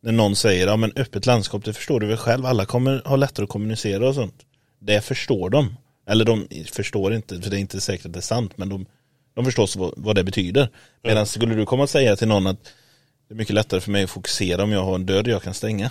[0.00, 3.16] när någon säger, ja men öppet landskap, det förstår du väl själv, alla kommer ha
[3.16, 4.42] lättare att kommunicera och sånt.
[4.80, 5.76] Det förstår de.
[6.06, 8.86] Eller de förstår inte, för det är inte säkert att det är sant, men de,
[9.34, 10.68] de förstår vad, vad det betyder.
[11.02, 12.64] Medan skulle du komma och säga till någon att
[13.28, 15.54] det är mycket lättare för mig att fokusera om jag har en dörr jag kan
[15.54, 15.90] stänga.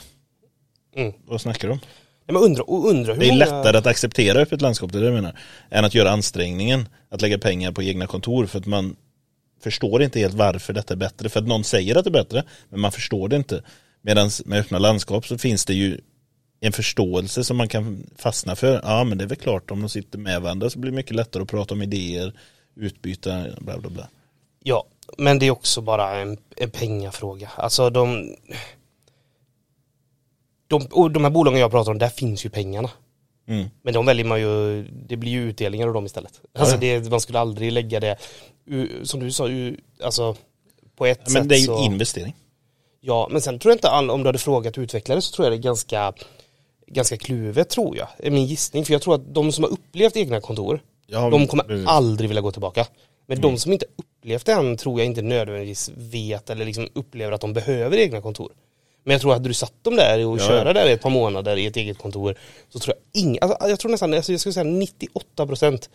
[0.96, 1.14] Mm.
[1.26, 1.80] Vad snackar du om?
[2.26, 3.46] Ja, men undra, undra hur Det är många...
[3.46, 5.40] lättare att acceptera öppet landskap, det är det jag menar.
[5.70, 8.96] Än att göra ansträngningen att lägga pengar på egna kontor för att man
[9.64, 11.30] förstår inte helt varför detta är bättre.
[11.30, 13.64] För att någon säger att det är bättre, men man förstår det inte.
[14.02, 16.02] Medan med öppna landskap så finns det ju
[16.66, 18.82] en förståelse som man kan fastna för.
[18.84, 21.16] Ja men det är väl klart om de sitter med varandra så blir det mycket
[21.16, 22.34] lättare att prata om idéer,
[22.76, 24.08] utbyta, bla bla bla.
[24.64, 24.86] Ja,
[25.18, 27.52] men det är också bara en, en pengafråga.
[27.56, 28.36] Alltså de,
[30.68, 30.88] de...
[30.92, 32.90] Och de här bolagen jag pratar om, där finns ju pengarna.
[33.48, 33.70] Mm.
[33.82, 36.42] Men de väljer man ju, det blir ju utdelningar av dem istället.
[36.60, 38.18] Alltså det, man skulle aldrig lägga det,
[39.04, 39.50] som du sa,
[40.04, 40.36] alltså
[40.96, 42.36] på ett Men sätt det är ju så, investering.
[43.02, 45.52] Ja, men sen tror jag inte all, om du hade frågat utvecklare så tror jag
[45.52, 46.14] det är ganska,
[46.94, 48.86] ganska kluvet tror jag, är min gissning.
[48.86, 51.88] För jag tror att de som har upplevt egna kontor, Ja, de kommer precis.
[51.88, 52.86] aldrig vilja gå tillbaka.
[53.28, 53.52] Men Mm.
[53.52, 57.42] de som inte upplevt det än tror jag inte nödvändigtvis vet eller liksom upplever att
[57.42, 58.52] de behöver egna kontor.
[59.06, 61.10] Men jag tror att du satt dem där och Ja, köra där i ett par
[61.10, 62.36] månader i ett eget kontor
[62.70, 65.90] så tror jag ing, alltså, jag tror nästan, alltså, jag skulle säga 98%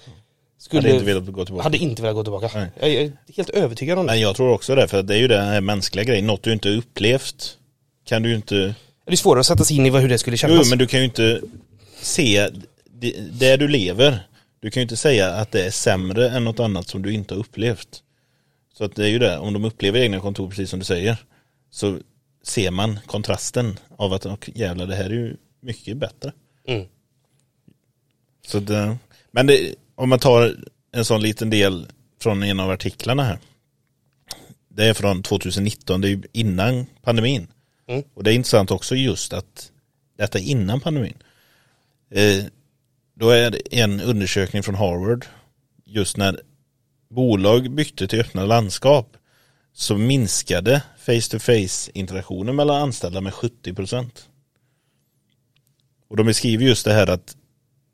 [0.58, 1.62] skulle, Hade inte velat gå tillbaka.
[1.62, 2.50] hade inte velat gå tillbaka.
[2.54, 2.68] Nej.
[2.80, 4.12] Jag är helt övertygad om det.
[4.12, 6.26] Men jag tror också det, för det är ju den här mänskliga grejen.
[6.26, 7.56] Något du inte upplevt
[8.04, 8.74] kan du ju inte...
[9.08, 10.68] Det är svårare att sätta sig in i vad- hur det skulle Jo, kännas.
[10.70, 11.40] men du kan ju inte
[12.00, 12.48] se
[13.00, 14.26] det, där du lever.
[14.60, 17.34] Du kan ju inte säga att det är sämre än något annat som du inte
[17.34, 18.02] har upplevt.
[18.78, 21.16] Så att det är ju det, om de upplever egna kontor precis som du säger,
[21.70, 21.98] så
[22.42, 26.32] ser man kontrasten av att och jävlar det här är ju mycket bättre.
[26.68, 26.86] Mm.
[28.46, 28.96] Så det,
[29.30, 30.56] men det, om man tar
[30.92, 31.86] en sån liten del
[32.22, 33.38] från en av artiklarna här.
[34.68, 37.46] Det är från 2019, det är ju innan pandemin.
[37.88, 38.02] Mm.
[38.14, 39.72] Och det är intressant också just att
[40.16, 41.22] detta innan pandemin.
[42.10, 42.44] Eh,
[43.14, 45.26] då är det en undersökning från Harvard
[45.84, 46.40] just när
[47.10, 49.16] bolag bytte till öppna landskap
[49.72, 54.10] så minskade face-to-face interaktionen mellan anställda med 70%.
[56.08, 57.36] Och de beskriver just det här att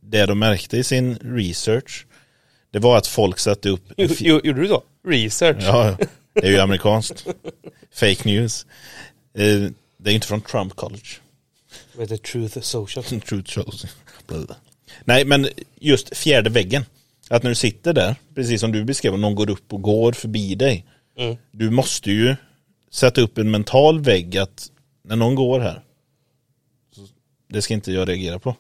[0.01, 2.07] det de märkte i sin research
[2.71, 4.83] det var att folk satte upp Jo, jo, Gjorde du så?
[5.07, 5.63] Research?
[5.63, 5.97] Ja,
[6.35, 7.27] det är ju amerikanskt.
[7.95, 8.67] Fake news.
[10.05, 11.09] Det är inte från Trump College.
[11.93, 13.05] Vad heter Truth Social?
[13.21, 13.59] Truth.
[14.27, 14.57] Blah.
[15.05, 15.49] Nej, men
[15.81, 16.85] just fjärde väggen.
[17.29, 20.13] Att när du sitter där, precis som du beskrev, om någon går upp och går
[20.13, 20.87] förbi dig.
[21.19, 21.37] Mm.
[21.51, 22.37] Du måste ju
[22.91, 24.71] sätta upp en mental vägg att
[25.05, 25.83] när någon går här,
[27.49, 28.57] det ska inte jag reagera på.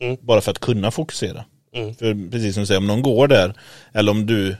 [0.00, 0.16] Mm.
[0.20, 1.44] Bara för att kunna fokusera.
[1.72, 1.94] Mm.
[1.94, 3.54] För precis som du säger, om någon går där,
[3.92, 4.56] eller om du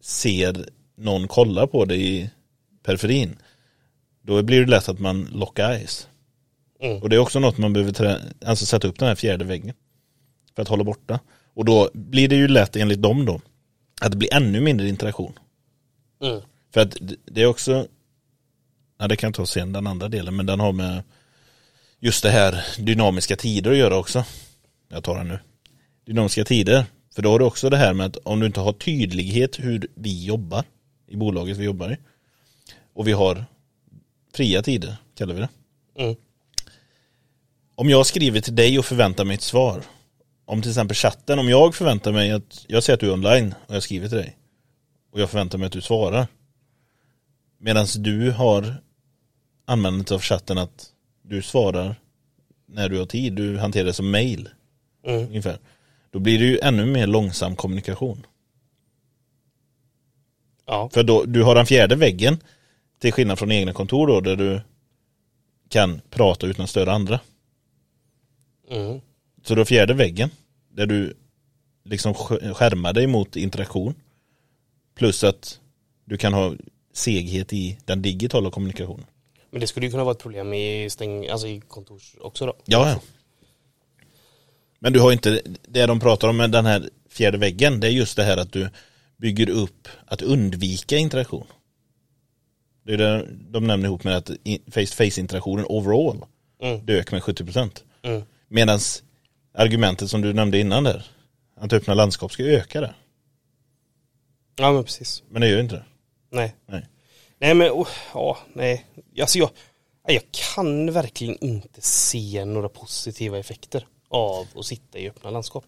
[0.00, 2.30] ser någon kolla på dig i
[2.82, 3.36] periferin,
[4.26, 6.08] då blir det lätt att man lockar eyes.
[6.80, 7.02] Mm.
[7.02, 9.74] Och det är också något man behöver trä- alltså sätta upp den här fjärde väggen.
[10.54, 11.20] För att hålla borta.
[11.54, 13.40] Och då blir det ju lätt enligt dem då,
[14.00, 15.32] att det blir ännu mindre interaktion.
[16.22, 16.40] Mm.
[16.74, 17.86] För att det- är också,
[18.98, 21.02] ja det kan jag ta sen den andra delen, men den har med
[22.00, 24.24] just det här dynamiska tider att göra också.
[24.88, 25.38] Jag tar den nu.
[26.06, 26.84] Dynamiska tider.
[27.14, 29.86] För då har du också det här med att om du inte har tydlighet hur
[29.94, 30.64] vi jobbar
[31.06, 31.96] i bolaget vi jobbar i
[32.94, 33.44] och vi har
[34.36, 35.48] fria tider, kallar vi det.
[35.98, 36.16] Mm.
[37.74, 39.82] Om jag skriver till dig och förväntar mig ett svar
[40.44, 43.54] om till exempel chatten, om jag förväntar mig att jag ser att du är online
[43.66, 44.36] och jag skriver till dig
[45.12, 46.26] och jag förväntar mig att du svarar
[47.58, 48.82] medan du har
[49.64, 50.86] användandet av chatten att
[51.22, 52.00] du svarar
[52.66, 54.48] när du har tid, du hanterar det som mail
[55.06, 55.26] Mm.
[55.26, 55.58] ungefär.
[56.10, 58.26] Då blir det ju ännu mer långsam kommunikation.
[60.66, 60.90] Ja.
[60.92, 62.38] För då, du har den fjärde väggen
[62.98, 64.60] till skillnad från egna kontor då där du
[65.68, 67.20] kan prata utan att störa andra.
[68.70, 69.00] Mm.
[69.44, 70.30] Så du har fjärde väggen
[70.68, 71.16] där du
[71.84, 73.94] liksom sk- skärmar dig mot interaktion.
[74.94, 75.60] Plus att
[76.04, 76.54] du kan ha
[76.92, 79.06] seghet i den digitala kommunikationen.
[79.50, 82.56] Men det skulle ju kunna vara ett problem i stäng, alltså i kontors också då.
[82.64, 83.00] Ja, ja.
[84.78, 87.90] Men du har inte, det de pratar om med den här fjärde väggen, det är
[87.90, 88.68] just det här att du
[89.16, 91.46] bygger upp att undvika interaktion.
[92.86, 94.30] Det är det de nämner ihop med att
[94.70, 96.24] face-to-face interaktionen overall
[96.62, 96.86] Mm.
[96.86, 97.84] dök med 70%.
[98.02, 98.22] Mm.
[98.48, 98.78] Medan
[99.54, 101.06] argumentet som du nämnde innan där,
[101.56, 102.94] att öppna landskap ska öka det.
[104.56, 105.22] Ja men precis.
[105.28, 105.84] Men det gör inte det.
[106.30, 106.54] Nej.
[106.66, 106.86] Nej.
[107.38, 108.86] Nej men, oh, ja, nej.
[109.20, 109.50] Alltså jag,
[110.06, 110.22] jag
[110.54, 115.64] kan verkligen inte se några positiva effekter av att sitta i öppna landskap.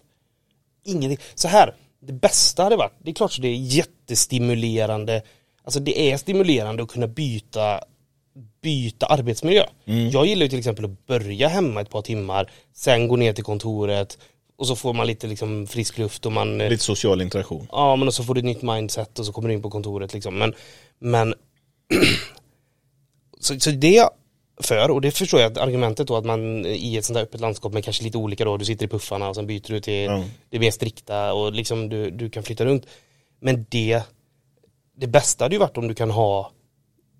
[0.85, 1.27] Ingenting.
[1.35, 5.23] Så här, det bästa hade varit, det är klart så det är jättestimulerande,
[5.69, 7.81] alltså det är stimulerande att kunna byta
[8.63, 9.65] byta arbetsmiljö.
[9.85, 13.45] Jag gillar ju till exempel att börja hemma ett par timmar, sen gå ner till
[13.45, 14.19] kontoret
[14.59, 17.67] och så får man lite liksom frisk luft och man eh, Lite social interaktion.
[17.73, 19.71] Ja men och så får du ett nytt mindset och så kommer du in på
[19.71, 20.39] kontoret liksom.
[20.39, 20.55] Men,
[20.99, 21.35] men
[23.41, 24.11] så, så det jag
[24.63, 27.41] för och det förstår jag att argumentet då att man i ett sånt där öppet
[27.41, 30.05] landskap med kanske lite olika då, du sitter i puffarna och sen byter du till
[30.05, 30.25] Ja.
[30.51, 32.87] det mer strikta och liksom du, du kan flytta runt.
[33.41, 34.03] Men det,
[34.99, 36.51] det bästa hade ju varit om du kan ha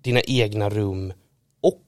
[0.01, 1.13] dina egna rum
[1.61, 1.83] och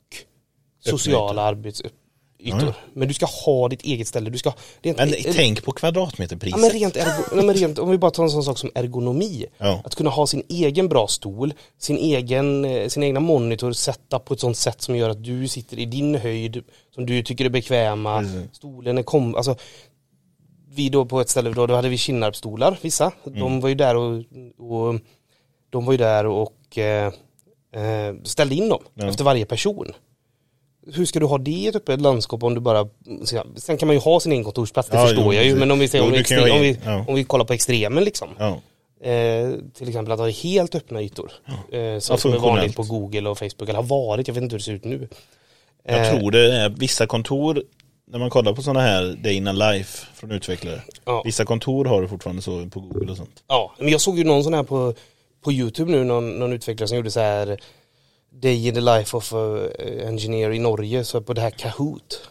[0.80, 1.98] sociala arbetsytor.
[2.44, 2.74] Ja.
[2.94, 6.60] Men du ska ha ditt eget ställe, du ska rent, Men eh, tänk på kvadratmeterpriset.
[6.60, 8.72] Ja, men rent, ergo, nej, men rent, om vi bara tar en sån sak som
[8.76, 9.46] ergonomi.
[9.58, 9.82] Ja.
[9.86, 14.34] Att kunna ha sin egen bra stol, sin egen, eh, sin egna monitor sätta på
[14.34, 16.64] ett sånt sätt som gör att du sitter i din höjd,
[16.96, 18.56] som du tycker är bekväma, Precis.
[18.56, 19.56] stolen är kom, alltså
[20.74, 23.40] vi då på ett ställe då, då hade vi Kinnarpsstolar, vissa, Mm.
[23.40, 24.24] de var ju där och,
[24.58, 25.00] och
[25.72, 27.06] de var ju där och eh,
[27.76, 29.10] eh, ställde in dem Ja.
[29.10, 29.92] efter varje person.
[30.94, 32.88] Hur ska du ha det i ett öppet landskap om du bara,
[33.56, 35.72] sen kan man ju ha sin egen kontorsplats, det Ja, förstår jo, jag ju, men
[35.72, 37.06] om vi, säger, Jo, om, vi du ha om, vi, ja.
[37.08, 38.30] om vi kollar på extremen liksom.
[39.04, 41.32] Eh, till exempel att ha helt öppna ytor.
[41.72, 44.44] Eh, så Ja, som är vanligt på Google och Facebook, eller har varit, jag vet
[44.44, 45.08] inte hur det ser ut nu.
[45.84, 47.64] Jag Eh, tror det är vissa kontor,
[48.08, 50.82] när man kollar på sådana här Day in a Life från utvecklare.
[51.06, 51.22] Ja.
[51.26, 53.44] Vissa kontor har det fortfarande så på Google och sånt.
[53.48, 54.94] Ja, men jag såg ju någon sån här på,
[55.42, 57.60] på YouTube nu, någon, någon utvecklare som gjorde så här
[58.30, 59.70] Day in the life of a
[60.04, 62.30] engineer i Norge, så på det här Kahoot.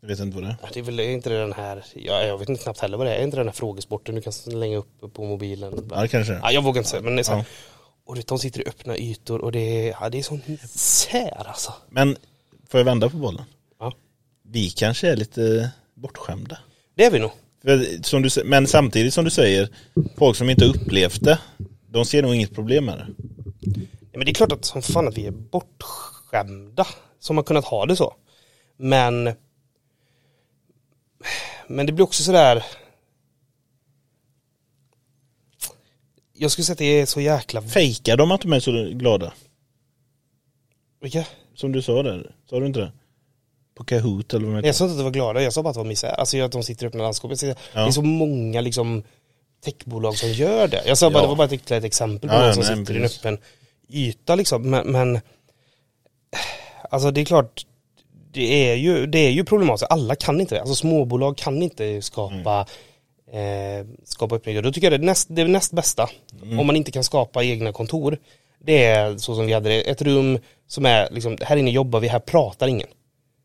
[0.00, 0.56] Jag vet inte vad det är.
[0.72, 3.14] Det är väl är inte den här, ja, jag vet inte knappt heller vad det
[3.14, 5.88] är, är inte den här frågesporten du kan slänga upp på mobilen?
[5.90, 6.32] Ja det kanske.
[6.32, 7.44] Ja, jag vågar inte säga, men det är så här, Ja.
[8.04, 10.40] Och de sitter i öppna ytor och det är, ja, det är sån
[10.74, 11.72] sär alltså.
[11.88, 12.16] Men
[12.68, 13.44] får jag vända på bollen?
[13.78, 13.92] Ja.
[14.42, 16.58] Vi kanske är lite bortskämda.
[16.94, 17.30] Det är vi nog.
[17.62, 19.68] För, som du, men samtidigt som du säger,
[20.16, 21.38] folk som inte upplevt det,
[21.90, 23.06] de ser nog inget problem med det.
[24.12, 26.86] Ja, men det är klart att som fan att vi är bortskämda
[27.18, 28.14] som har kunnat ha det så.
[28.76, 29.30] Men
[31.66, 32.64] men det blir också sådär
[36.32, 39.32] Jag skulle säga att det är så jäkla Fejkar de att de är så glada?
[41.00, 41.24] Vilka?
[41.54, 42.92] Som du sa där, sa du inte det?
[43.74, 45.68] På Kahoot eller vad de Jag sa inte att det var glada, jag sa bara
[45.70, 46.08] att det var misär.
[46.08, 47.30] Alltså att de sitter i öppna landskap.
[47.30, 47.80] Jag säger, Ja.
[47.80, 49.02] Det är så många liksom
[49.64, 50.82] techbolag som gör det.
[50.86, 51.22] Jag sa bara, Ja.
[51.22, 53.38] det var bara ett ett exempel på Ja, någon som nej, sitter i en öppen
[53.92, 54.70] yta liksom.
[54.70, 55.20] Men, men
[56.90, 57.66] alltså det är klart,
[58.32, 59.90] det är ju, det är ju problematiskt.
[59.90, 60.60] Alla kan inte det.
[60.60, 62.66] Alltså småbolag kan inte skapa
[63.32, 63.80] Mm.
[63.80, 64.62] eh, skapa öppna ytor.
[64.62, 66.08] Då tycker jag det är näst, det är näst bästa.
[66.42, 66.58] Mm.
[66.58, 68.18] Om man inte kan skapa egna kontor.
[68.64, 69.80] Det är så som vi hade det.
[69.90, 72.88] Ett rum som är liksom, här inne jobbar vi, här pratar ingen.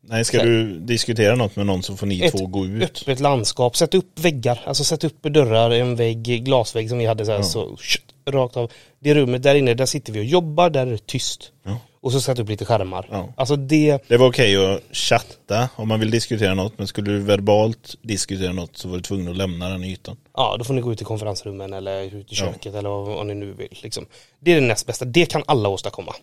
[0.08, 2.82] Nej, ska du diskutera något med någon så får ni Ett två gå ut.
[2.82, 7.24] öppet landskap, sätt upp väggar, alltså sätt upp dörrar, en vägg, glasvägg som vi hade
[7.24, 7.44] så här, Ja.
[7.44, 8.70] så shit, rakt av.
[8.98, 11.52] Det rummet där inne, där sitter vi och jobbar, där är det tyst.
[11.64, 11.78] Ja.
[12.00, 13.08] Och så sätt upp lite skärmar.
[13.10, 13.32] Ja.
[13.36, 17.18] Alltså det, Det var okej att chatta om man vill diskutera något, men skulle du
[17.20, 20.16] verbalt diskutera något så var du tvungen att lämna den ytan.
[20.36, 23.26] ja då får ni gå ut i konferensrummen eller ut i köket eller vad, vad
[23.26, 23.78] ni nu vill.
[23.82, 24.06] Liksom.
[24.40, 26.14] Det är det näst bästa, det kan alla åstadkomma.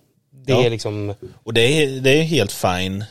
[0.46, 3.04] Det är liksom, Och det är, det är helt fine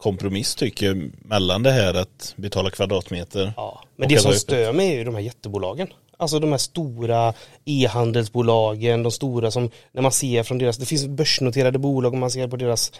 [0.00, 3.52] kompromiss tycker jag mellan det här att betala kvadratmeter.
[3.56, 3.82] ja.
[3.96, 5.88] Men det som stör mig är ju de här jättebolagen.
[6.16, 7.34] Alltså de här stora
[7.64, 12.30] e-handelsbolagen, de stora som, när man ser från deras, det finns börsnoterade bolag och man
[12.30, 12.92] ser på deras,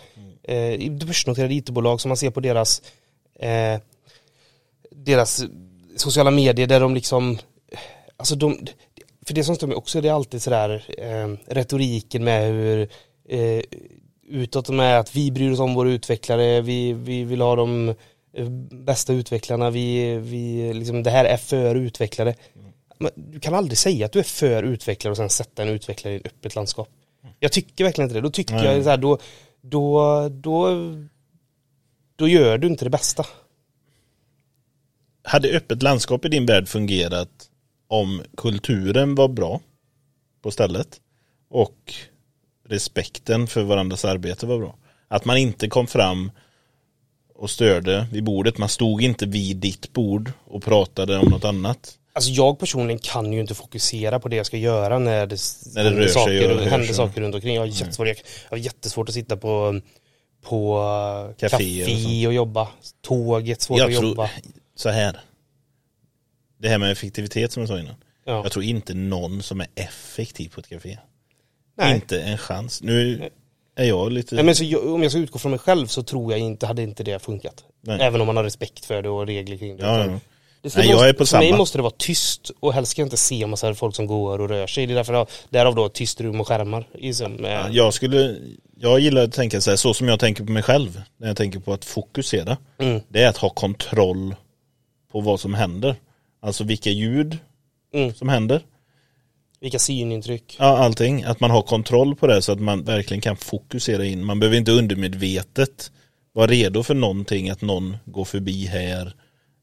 [0.43, 2.83] eh, börsnoterade IT-bolag som man ser på deras,
[3.39, 3.81] eh,
[4.91, 5.43] deras
[5.97, 7.39] sociala medier där de liksom,
[8.17, 8.67] alltså de,
[9.27, 12.89] för det som stör mig också det är alltid sådär eh, retoriken med hur
[13.29, 13.63] eh,
[14.31, 17.95] utåt med att vi bryr oss om våra utvecklare, vi, vi vill ha de
[18.33, 22.35] eh, bästa utvecklarna, vi, vi liksom, det här är för utvecklare.
[22.99, 26.15] Men du kan aldrig säga att du är för utvecklare och sen sätta en utvecklare
[26.15, 26.89] i ett öppet landskap.
[27.39, 28.27] Jag tycker verkligen inte det.
[28.27, 28.65] Då tycker Nej.
[28.65, 29.19] jag så här, då,
[29.61, 30.69] då, då,
[32.17, 33.27] då gör du inte det bästa.
[35.23, 37.51] Hade öppet landskap i din värld fungerat
[37.89, 39.61] om kulturen var bra
[40.43, 41.01] på stället
[41.51, 41.95] och
[42.71, 44.77] respekten för varandras arbete var bra?
[45.09, 46.31] Att man inte kom fram
[47.35, 51.97] och störde vid bordet, man stod inte vid ditt bord och pratade om något annat.
[52.13, 55.39] Alltså jag personligen kan ju inte fokusera på det jag ska göra när det,
[55.75, 57.55] När det händer saker, och händer saker runt omkring.
[57.55, 58.17] Jag har jättesvårt, jag
[58.51, 59.81] har jättesvårt att sitta på,
[60.43, 60.81] på
[61.39, 62.69] Caféer café, och och, jobba.
[63.03, 64.31] Tåget, svårt Jag att tror, jobba.
[64.77, 65.21] så här.
[66.59, 67.95] Det här med effektivitet som jag sa innan.
[68.25, 68.43] Ja.
[68.43, 70.99] Jag tror inte någon som är effektiv på ett café.
[71.81, 71.95] Nej.
[71.95, 72.83] Inte en chans.
[72.83, 73.29] Nu
[73.77, 74.35] är jag lite...
[74.35, 76.67] Nej, men så jag, om jag ska utgå från mig själv så tror jag inte,
[76.67, 77.65] hade inte det funkat.
[77.83, 77.99] Nej.
[78.01, 79.83] Även om man har respekt för det och regler kring det.
[79.87, 80.21] Ja, ja.
[80.63, 81.59] Det ska Nej, jag måste, är på för mig samma.
[81.59, 84.39] måste det vara tyst och helst ska jag inte se en massa folk som går
[84.39, 84.87] och rör sig.
[84.87, 86.89] Det är därför därav då tyst rum och skärmar.
[86.95, 88.37] I som, eh, Ja, Jag skulle,
[88.79, 91.37] jag gillar att tänka så här, så som jag tänker på mig själv, när jag
[91.37, 92.57] tänker på att fokusera.
[92.79, 93.01] Mm.
[93.09, 94.35] Det är att ha kontroll
[95.13, 95.97] på vad som händer.
[96.43, 97.39] Alltså vilka ljud
[97.95, 98.15] Mm.
[98.15, 98.63] som händer.
[99.61, 100.57] Vilka synintryck.
[100.59, 101.23] Ja, allting.
[101.25, 104.25] Att man har kontroll på det så att man verkligen kan fokusera in.
[104.25, 105.93] Man behöver inte undermedvetet
[106.33, 109.15] vara redo för någonting, att någon går förbi här.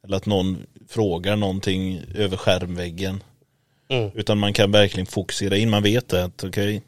[0.04, 0.58] Eller att någon
[0.90, 3.24] frågar någonting över skärmväggen.
[3.90, 4.12] Mm.
[4.16, 5.70] Utan man kan verkligen fokusera in.
[5.70, 6.82] Man vet det att okej,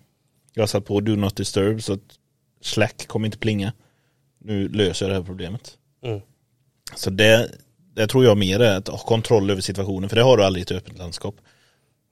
[0.53, 1.99] jag har satt på do not disturb så att
[2.61, 3.73] Slack kommer inte plinga.
[4.39, 5.77] Nu löser jag det här problemet.
[6.03, 6.21] Mm.
[6.95, 7.51] Så det,
[7.93, 10.09] det tror jag mer är att ha kontroll över situationen.
[10.09, 11.35] För det har du aldrig i ett öppet landskap.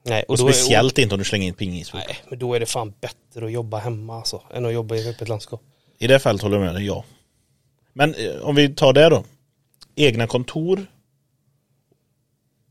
[0.02, 2.00] Nej, Och, är- speciellt inte om du slänger in pingisbord.
[2.08, 5.00] Nej, men då är det fan bättre att jobba hemma alltså, än att jobba i
[5.00, 5.62] ett öppet landskap.
[5.98, 7.04] I det fallet håller jag med dig, ja.
[7.92, 9.24] Men eh, om vi tar det då.
[9.96, 10.86] Egna kontor.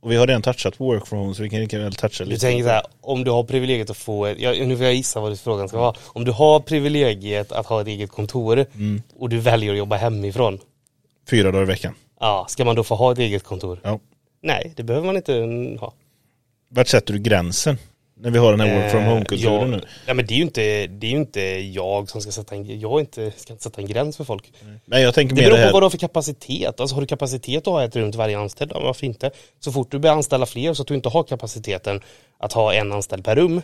[0.01, 2.30] Och vi har redan touchat work from home så vi kan lika väl toucha Du
[2.30, 2.41] lite.
[2.41, 5.19] tänker så här, om du har privilegiet att få ett, ja, nu får jag gissa
[5.19, 5.95] vad frågan ska vara.
[6.03, 9.01] Om du har privilegiet att ha ett eget kontor Mm.
[9.15, 10.59] och du väljer att jobba hemifrån.
[11.30, 11.93] Fyra dagar i veckan.
[12.19, 13.80] Ja, ska man då få ha ett eget kontor?
[13.84, 13.99] Ja.
[14.41, 15.34] Nej, det behöver man inte
[15.80, 15.93] ha.
[16.70, 17.78] Vart sätter du gränsen?
[18.20, 19.82] När vi har den här work from Eh, home-kulturen ja, nu.
[20.05, 22.99] Nej men det är ju inte, det är inte jag som ska sätta en, jag
[22.99, 24.53] inte, ska inte sätta en gräns för folk.
[24.86, 25.74] Men jag tänker Det mer beror det på här.
[25.74, 26.80] vad du har för kapacitet.
[26.80, 29.32] Alltså har du kapacitet att ha ett rum till varje anställd, ja, varför inte?
[29.59, 32.01] Så fort du börjar anställa fler så att du inte har kapaciteten
[32.39, 33.61] att ha en anställd per rum,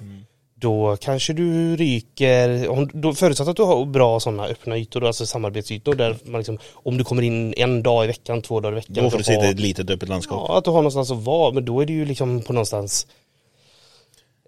[0.64, 5.26] då kanske du ryker, om, då förutsatt att du har bra sådana öppna ytor, alltså
[5.26, 8.76] samarbetsytor där man liksom, om du kommer in en dag i veckan, två dagar i
[8.76, 9.04] veckan.
[9.04, 10.46] Då får du sitta i ett litet öppet landskap.
[10.48, 13.08] Ja, att du har någonstans att vara, men då är det ju liksom på någonstans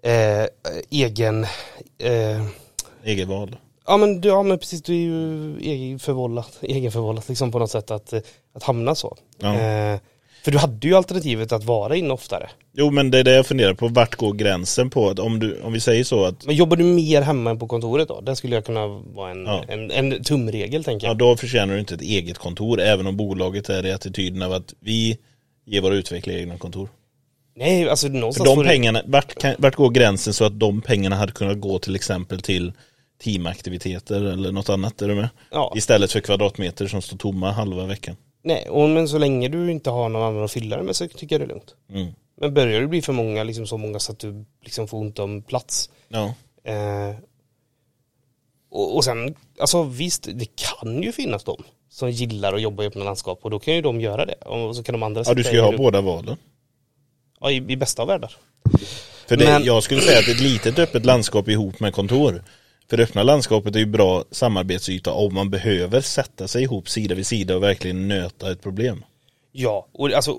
[0.02, 0.46] eh,
[0.90, 1.44] egen
[1.98, 2.46] eh,
[3.04, 3.56] Egenval.
[3.86, 7.90] Ja men, du, ja men precis, du är ju egenförvållat, egenförvållat liksom på något sätt
[7.90, 8.12] att,
[8.52, 9.16] att hamna så.
[9.38, 9.54] Ja.
[9.54, 9.98] Eh,
[10.46, 12.48] för du hade ju alternativet att vara inne oftare.
[12.76, 15.60] Jo men det är det jag funderar på, vart går gränsen på att om du,
[15.60, 18.20] om vi säger så att Men jobbar du mer hemma än på kontoret då?
[18.20, 19.64] Det skulle jag kunna vara en, Ja.
[19.68, 21.18] en, en tumregel tänker Ja jag.
[21.18, 24.74] då förtjänar du inte ett eget kontor även om bolaget är i attityden av att
[24.80, 25.18] vi
[25.66, 26.88] ger våra utvecklare egna kontor.
[27.56, 30.58] Nej alltså För någonstans de får du- pengarna, vart, kan, vart går gränsen så att
[30.60, 32.72] de pengarna hade kunnat gå till exempel till
[33.24, 35.28] teamaktiviteter eller något annat, är du med?
[35.50, 35.72] Ja.
[35.76, 38.16] Istället för kvadratmeter som står tomma halva veckan.
[38.46, 41.08] Nej, och, men så länge du inte har någon annan att fylla det med så
[41.08, 41.74] tycker jag det är lugnt.
[41.90, 42.12] Mm.
[42.40, 45.18] Men börjar det bli för många, liksom så många så att du liksom får ont
[45.18, 45.90] om plats.
[46.08, 46.34] Ja.
[46.64, 47.14] Eh,
[48.70, 51.56] och, och sen, alltså visst, det kan ju finnas de
[51.90, 54.34] som gillar att jobba i öppna landskap och då kan ju de göra det.
[54.34, 56.36] Och så kan de andra ja, du ska ju ha båda valen.
[57.40, 58.36] Ja, i, i bästa av världar.
[59.28, 62.42] För det, Men- jag skulle säga att ett litet öppet landskap ihop med kontor.
[62.90, 67.14] För det öppna landskapet är ju bra samarbetsyta om man behöver sätta sig ihop sida
[67.14, 69.04] vid sida och verkligen nöta ett problem.
[69.52, 70.32] Ja, och alltså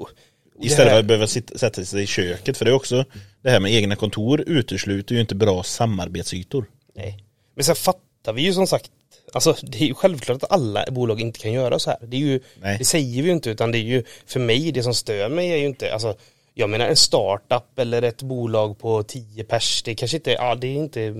[0.57, 2.57] och Istället för att behöva sitta, sätta sig i köket.
[2.57, 3.05] För det är också,
[3.41, 6.65] det här med egna kontor utesluter ju inte bra samarbetsytor.
[6.95, 7.23] Nej.
[7.55, 8.91] Men sen fattar vi ju som sagt,
[9.33, 11.99] alltså det är ju självklart att alla bolag inte kan göra så här.
[12.01, 12.77] Det är ju, Nej.
[12.77, 15.51] det säger vi ju inte utan det är ju, för mig det som stör mig
[15.51, 16.15] är ju inte, alltså
[16.57, 20.67] jag menar en startup eller ett bolag på 10 pers, det kanske inte, ja det
[20.67, 21.13] är inte,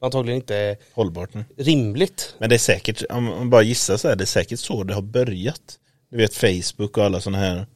[0.00, 1.44] antagligen inte Hållbart nu.
[1.56, 2.34] rimligt.
[2.38, 5.02] Men det är säkert, om man bara gissar så är det säkert så det har
[5.02, 5.78] börjat.
[6.10, 7.66] Du vet Facebook och alla sådana här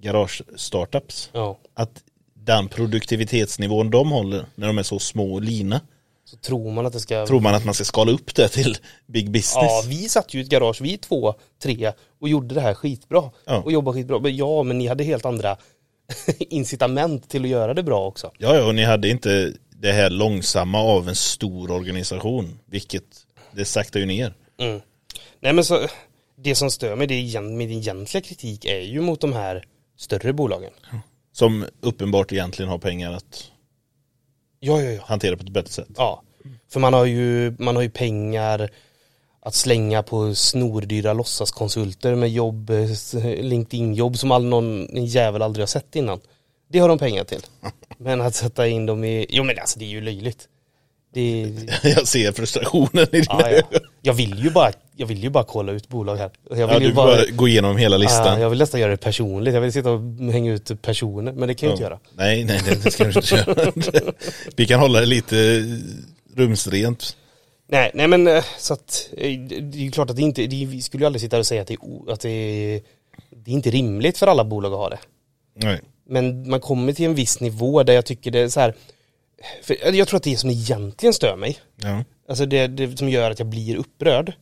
[0.00, 1.30] garage-startups.
[1.32, 1.58] Ja.
[1.74, 2.02] Att
[2.34, 5.80] den produktivitetsnivån de håller när de är så små och lina.
[6.24, 8.76] Så tror man att det ska Tror man att man ska skala upp det till
[9.06, 9.54] big business?
[9.54, 13.30] Ja, vi satt ju i ett garage, vi två, tre och gjorde det här skitbra.
[13.44, 13.62] Ja.
[13.62, 14.18] Och jobbade skitbra.
[14.18, 15.56] Men ja, men ni hade helt andra
[16.38, 18.30] incitament till att göra det bra också.
[18.38, 23.04] Ja, ja, och ni hade inte det här långsamma av en stor organisation, vilket
[23.52, 24.34] det saktar ju ner.
[24.58, 24.80] Mm.
[25.40, 25.86] Nej men så,
[26.36, 29.64] det som stör mig, det är min egentliga kritik är ju mot de här
[29.96, 30.70] större bolagen.
[31.32, 33.50] Som uppenbart egentligen har pengar att
[34.60, 35.02] Ja, ja, ja.
[35.04, 35.88] hantera på ett bättre sätt.
[35.96, 36.22] Ja,
[36.68, 38.70] för man har ju, man har ju pengar
[39.42, 42.88] att slänga på snordyra låtsaskonsulter med jobb, eh,
[43.42, 46.20] LinkedIn-jobb som all, någon jävel aldrig har sett innan.
[46.72, 47.40] Det har de pengar till.
[47.98, 50.48] Men att sätta in dem i, jo men alltså det är ju löjligt.
[51.14, 51.46] Det,
[51.82, 53.78] Jag ser frustrationen i dina ja, ja.
[54.02, 56.30] Jag vill ju bara, jag vill ju bara kolla ut bolag här.
[56.50, 58.40] Jag vill Ja, du ju vill bara gå igenom hela listan.
[58.40, 60.00] jag vill nästan göra det personligt, jag vill sitta och
[60.32, 61.98] hänga ut personer, men det kan jag inte göra.
[62.14, 63.72] Nej, nej, det ska du inte göra.
[64.56, 65.64] Vi kan hålla det lite
[66.36, 67.16] rumsrent.
[67.72, 70.82] Nej, nej men eh, så att eh, det är klart att det inte, det, vi
[70.82, 72.82] skulle ju aldrig sitta och säga att det, är, att det, är,
[73.30, 74.98] det är inte rimligt för alla bolag att ha det.
[75.54, 75.80] Nej.
[76.06, 78.74] Men man kommer till en viss nivå där jag tycker det är så här,
[79.62, 82.04] för jag tror att det som egentligen stör mig, Ja.
[82.28, 84.32] alltså det, det som gör att jag blir upprörd,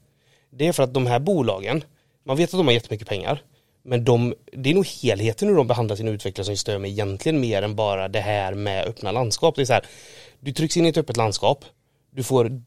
[0.51, 1.85] det är för att de här bolagen,
[2.24, 3.43] man vet att de har jättemycket pengar,
[3.83, 7.41] men de, det är nog helheten hur de behandlar sina utvecklare som stör mig egentligen
[7.41, 9.57] mer än bara det här med öppna landskap.
[9.57, 9.87] Det är så här,
[10.41, 11.64] du trycks in i ett öppet landskap,
[12.11, 12.62] du får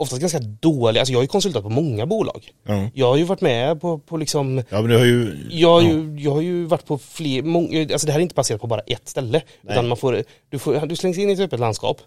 [0.00, 2.50] oftast ganska dåliga, alltså jag har ju konsultat på många bolag.
[2.66, 2.88] Ja.
[2.94, 5.46] Jag har ju varit med på, på liksom ja, men du har ju...
[5.50, 8.34] jag har, ju, jag har ju varit på fler, många, alltså det här är inte
[8.34, 9.42] baserat på bara ett ställe.
[9.62, 9.72] Nej.
[9.72, 12.00] Utan man får, du, får, du slängs in i ett öppet landskap.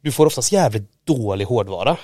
[0.00, 1.96] Du får oftast jävligt dålig hårdvara.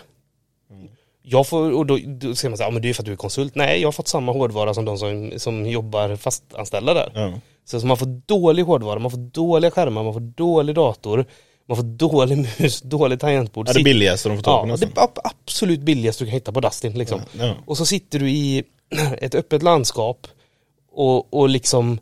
[1.23, 3.07] Jag får, och då, då säger man så här, ja men det är för att
[3.07, 3.55] du är konsult.
[3.55, 7.11] Nej, jag har fått samma hårdvara som de som, som jobbar fastanställda där.
[7.15, 7.41] Ja.
[7.65, 11.27] Så, så man får dålig hårdvara, man får dåliga skärmar, man får dålig dator,
[11.69, 13.69] man får dålig mus, dålig tangentbord.
[13.69, 14.91] Ja, det billigaste de får tag på Ja, nästan.
[14.95, 17.21] det ab- absolut billigaste du kan hitta på Dustin liksom.
[17.39, 17.55] Ja.
[17.67, 18.65] Och så sitter du i
[19.19, 20.27] ett öppet landskap
[20.93, 21.99] och, och liksom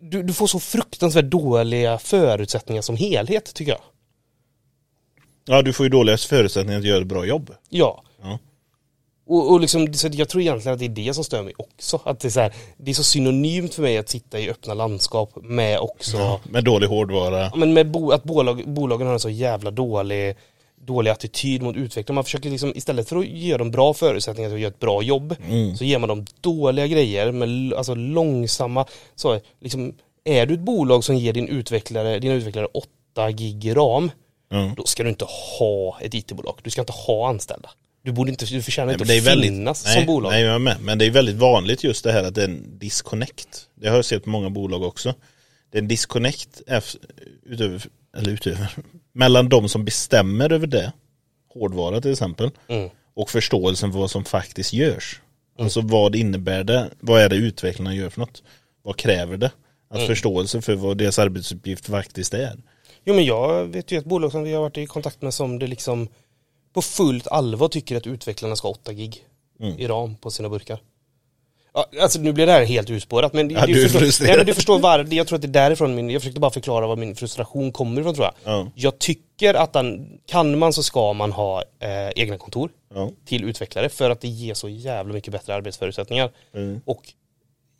[0.00, 3.80] du, du får så fruktansvärt dåliga förutsättningar som helhet tycker jag.
[5.44, 7.54] ja, du får ju dåliga förutsättningar att göra ett bra jobb.
[7.68, 8.02] Ja.
[8.22, 8.38] Ja.
[9.28, 12.00] Och, och liksom, så jag tror egentligen att det är det som stör mig också.
[12.04, 14.74] Att det är så, här, det är så synonymt för mig att sitta i öppna
[14.74, 17.40] landskap med också Med dålig hårdvara.
[17.40, 20.36] Ja, men med bo, att bolag, bolagen har en så jävla dålig,
[20.80, 22.14] dålig attityd mot utveckling.
[22.14, 25.34] Man försöker liksom istället för att ge dem bra förutsättningar att göra ett bra jobb
[25.48, 25.76] Mm.
[25.76, 31.04] så ger man dem dåliga grejer med alltså långsamma, så liksom är du ett bolag
[31.04, 32.66] som ger din utvecklare, dina utvecklare
[33.14, 34.10] 8 gig ram,
[34.50, 34.72] Ja.
[34.76, 35.24] då ska du inte
[35.58, 36.58] ha ett IT-bolag.
[36.62, 37.70] Du ska inte ha anställda.
[38.08, 40.30] Du borde inte, du förtjänar Nej, inte att väldigt, finnas nej, som bolag.
[40.30, 40.76] Nej, jag med.
[40.80, 43.68] Men det är väldigt vanligt just det här att det är en disconnect.
[43.74, 45.14] Det har jag sett på många bolag också.
[45.70, 46.62] Det är en disconnect
[47.46, 47.82] utöver,
[48.16, 48.70] eller utöver,
[49.12, 50.92] mellan de som bestämmer över det,
[51.54, 52.90] hårdvara till exempel, Mm.
[53.14, 55.20] och förståelsen för vad som faktiskt görs.
[55.58, 56.90] Alltså vad innebär det?
[57.00, 58.42] Vad är det utvecklarna gör för något?
[58.82, 59.50] Vad kräver det?
[59.90, 62.56] Att förståelse för vad deras arbetsuppgift faktiskt är.
[63.04, 65.58] Jo men jag vet ju ett bolag som vi har varit i kontakt med som
[65.58, 66.08] det liksom
[66.78, 69.24] på fullt allvar tycker att utvecklarna ska ha 8 gig
[69.60, 69.78] Mm.
[69.78, 70.78] i ram på sina burkar.
[71.74, 74.54] Ja, alltså nu blir det här helt urspårat men, Ja, du förstår, nej, men du
[74.54, 77.14] förstår var, jag tror att det är därifrån min, jag försökte bara förklara var min
[77.16, 78.34] frustration kommer ifrån tror jag.
[78.54, 78.66] Ja.
[78.74, 83.10] Jag tycker att den, kan man så ska man ha eh, egna kontor Ja.
[83.24, 86.30] till utvecklare för att det ger så jävla mycket bättre arbetsförutsättningar.
[86.54, 86.80] Mm.
[86.84, 87.02] Och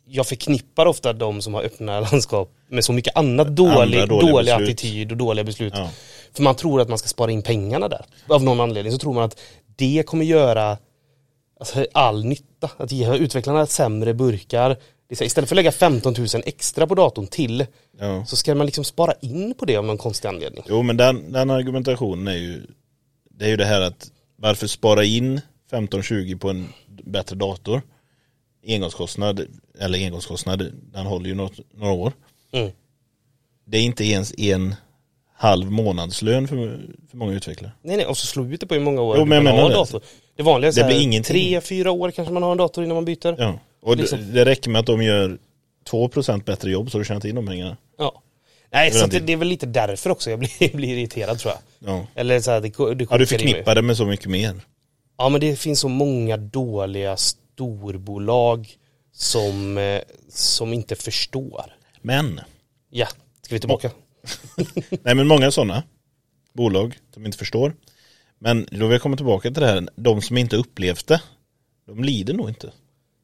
[0.07, 4.35] jag förknippar ofta de som har öppna landskap med så mycket annat dålig, dåliga dålig
[4.45, 4.69] beslut.
[4.69, 5.73] attityd och dåliga beslut.
[6.33, 8.05] För man tror att man ska spara in pengarna där.
[8.27, 9.39] Av någon anledning så tror man att
[9.75, 10.77] det kommer göra
[11.59, 12.69] alltså, all nytta.
[12.77, 14.77] Att ge utvecklarna sämre burkar.
[15.09, 17.65] Istället för att lägga 15 000 extra på datorn till
[17.99, 18.25] Ja.
[18.25, 20.63] så ska man liksom spara in på det av någon konstig anledning.
[20.67, 22.61] Jo men den, den argumentationen är ju
[23.29, 27.81] Det är ju det här att Varför spara in 15-20 på en bättre dator
[28.67, 29.45] Engångskostnad
[29.79, 32.13] Eller engångskostnad Den håller ju något, några år
[32.51, 32.71] Mm.
[33.65, 34.75] Det är inte ens en
[35.41, 36.55] halv månadslön för,
[37.09, 39.25] för många utvecklare Nej nej, och så slå ut det på hur många år Jo,
[39.25, 39.75] men jag menar det.
[39.75, 40.01] dator.
[40.35, 41.33] Det vanliga är Det blir ingenting.
[41.33, 43.25] tre, fyra år kanske man har en dator innan man byter.
[43.27, 43.35] Ja.
[43.37, 44.19] Ja Och Liksom.
[44.19, 45.37] det, det räcker med att de gör
[45.89, 47.77] 2% bättre jobb så du tjänar in de pengarna
[48.71, 49.33] Nej, Det så det, det.
[49.33, 51.93] är väl lite därför också jag blir, blir irriterad tror jag.
[51.93, 54.61] Ja, Eller så här, det, det ja du förknippar det med så mycket mer
[55.17, 58.69] Ja men det finns så många dåliga storbolag
[59.13, 61.65] som, eh, som inte förstår.
[62.01, 62.41] Men
[62.89, 63.07] Ja,
[63.41, 63.91] ska vi tillbaka?
[65.03, 65.83] Nej men många sådana
[66.53, 67.75] bolag som inte förstår.
[68.39, 71.21] Men då vill jag komma tillbaka till det här, de som inte upplevt det,
[71.87, 72.71] de lider nog inte.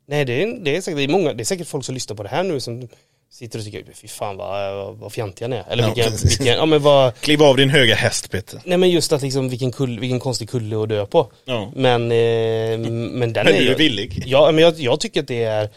[0.08, 2.16] Nej det är, det, är säkert, det, är många, det är säkert folk som lyssnar
[2.16, 2.88] på det här nu som
[3.32, 5.66] sitter och tycker fy fan vad, vad, fjantiga ni är.
[5.70, 8.62] Eller Ja, vilken, ja men vad, Kliv av din höga häst Peter.
[8.66, 11.32] nej men just att liksom vilken, kull, vilken konstig kulle att dö på.
[11.46, 11.72] Ja.
[11.76, 14.24] Men, eh, men den är du är ju, villig.
[14.26, 15.70] Ja men jag, jag tycker att det är,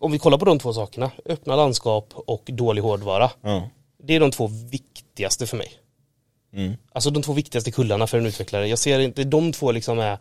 [0.00, 3.30] om vi kollar på de två sakerna, öppna landskap och dålig hårdvara.
[3.42, 3.70] Ja.
[4.04, 5.72] Det är de två viktigaste för mig.
[6.54, 6.76] Mm.
[6.92, 8.68] Alltså de två viktigaste kullarna för en utvecklare.
[8.68, 10.18] Jag ser inte, de två liksom är,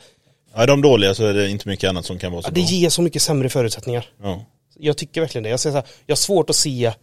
[0.53, 2.51] ja, är de dåliga så är det inte mycket annat som kan vara så ja,
[2.53, 2.69] det bra.
[2.69, 4.05] ger så mycket sämre förutsättningar.
[4.23, 4.45] Ja.
[4.75, 5.49] Jag tycker verkligen det.
[5.49, 6.93] Jag, ser så här, jag har svårt att se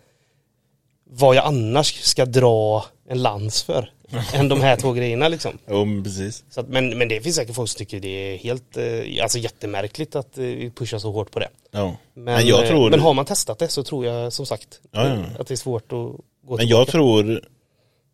[1.11, 3.91] vad jag annars ska dra en lans för.
[4.35, 5.59] än de här två grejerna liksom.
[5.71, 6.45] Jo men precis.
[6.51, 9.39] Så att, men, men det finns säkert folk som tycker det är helt, eh, alltså
[9.39, 11.49] jättemärkligt att eh, vi pushar så hårt på det.
[11.71, 11.97] Ja.
[12.15, 14.81] Men, Men jag eh, tror- men har man testat det så tror jag som sagt
[14.91, 15.25] Ja, ja.
[15.39, 16.81] att det är svårt att gå Men tillbaka.
[16.81, 17.49] jag tror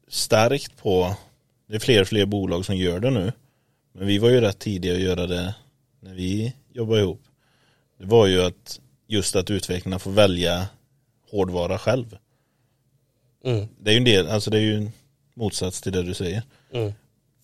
[0.09, 1.17] starkt på,
[1.69, 3.33] det är fler och fler bolag som gör det nu.
[3.93, 5.55] Men vi var ju rätt tidiga att göra det
[6.01, 7.23] när vi jobbade ihop.
[7.99, 10.67] Det var ju att just att utvecklarna får välja
[11.31, 12.17] hårdvara själv.
[13.45, 14.93] Mm, Det är ju en del, alltså det är ju en
[15.35, 16.43] motsats till det du säger.
[16.73, 16.93] mm.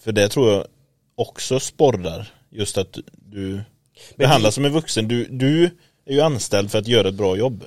[0.01, 0.67] För det tror jag
[1.15, 3.61] också sporrar just att du
[4.17, 5.09] behandlas som en vuxen.
[5.09, 5.65] Du, du
[6.05, 7.65] är ju anställd för att göra ett bra jobb.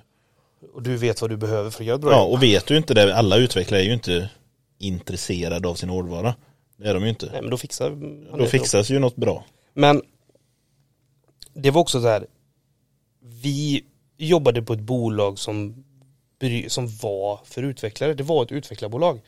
[0.73, 2.77] Och du vet vad du behöver för att göra ett bra Ja, och vet du
[2.77, 4.29] inte det, alla utvecklare är ju inte
[4.79, 6.35] intresserade av sin hårdvara.
[6.77, 7.25] Det är de ju inte.
[7.31, 8.47] Nej men då fixar man Då det.
[8.47, 9.45] fixas ju något bra.
[9.73, 10.01] Men
[11.53, 12.27] det var också så här.
[13.21, 13.83] Vi
[14.17, 15.83] jobbade på ett bolag som,
[16.39, 18.13] bry- som var för utvecklare.
[18.13, 19.19] Det var ett utvecklarbolag.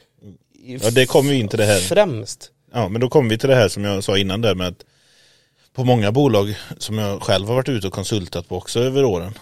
[0.66, 1.80] Ja, det kommer vi in till det här.
[1.80, 2.52] Främst.
[2.74, 4.86] Ja, men då kommer vi till det här som jag sa innan där med att
[5.74, 9.34] på många bolag som jag själv har varit ute och konsultat på också över åren.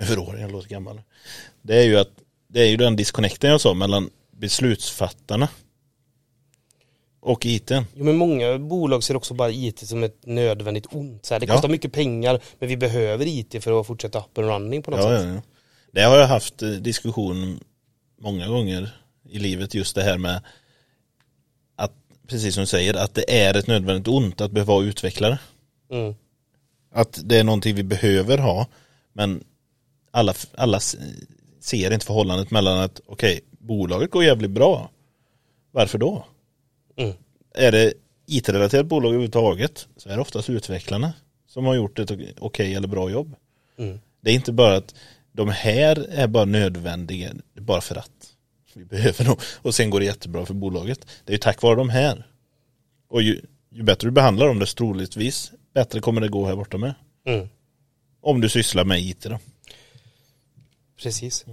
[0.00, 1.00] Över åren, jag låter gammal.
[1.62, 2.10] Det är ju att
[2.48, 5.48] det är ju den disconnecten jag sa mellan beslutsfattarna
[7.20, 7.70] och IT.
[7.70, 11.26] Jo men många bolag ser också bara IT som ett nödvändigt ont.
[11.26, 11.52] Så här, det Ja.
[11.54, 15.00] kostar mycket pengar men vi behöver IT för att fortsätta up and running på något
[15.00, 15.26] Ja, sätt.
[15.28, 15.42] ja, ja.
[15.92, 17.60] Det har jag haft eh, diskussion
[18.20, 18.90] många gånger
[19.28, 20.42] i livet just det här med
[21.76, 21.92] att,
[22.26, 25.38] precis som du säger, att det är ett nödvändigt ont att behöva vara utvecklare.
[25.90, 26.14] Mm.
[26.92, 28.66] Att det är någonting vi behöver ha,
[29.12, 29.44] men
[30.10, 30.80] alla, alla
[31.60, 34.90] ser inte förhållandet mellan att okej, bolaget går jävligt bra.
[35.70, 36.24] Varför då?
[36.96, 37.12] Mm.
[37.54, 37.92] Är det
[38.26, 41.12] IT-relaterat bolag överhuvudtaget så är det oftast utvecklarna
[41.46, 43.34] som har gjort ett okej eller bra jobb.
[43.78, 44.00] Mm.
[44.20, 44.94] Det är inte bara att
[45.32, 48.34] de här är bara nödvändiga bara för att
[48.74, 51.06] vi behöver dem och sen går det jättebra för bolaget.
[51.24, 52.26] Det är ju tack vare de här.
[53.08, 53.40] Och ju,
[53.70, 56.94] ju bättre du behandlar dem desto troligtvis bättre kommer det gå här borta med.
[57.26, 57.48] Mm.
[58.20, 59.38] Om du sysslar med IT då.
[61.02, 61.44] Precis.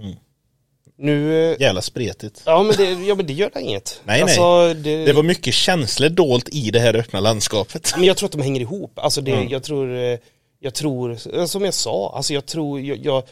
[1.00, 2.42] Nu, eh, Jävla spretigt.
[2.46, 4.00] ja men det, ja, men det gör det inget.
[4.04, 7.92] Nej, alltså, Det, Det var mycket känslor dolt i det här öppna landskapet.
[7.96, 8.98] Men jag tror att de hänger ihop.
[8.98, 9.48] Alltså det, Mm.
[9.48, 10.18] jag tror, eh,
[10.60, 13.22] jag tror, eh, som jag sa, alltså jag tror, jag, jag,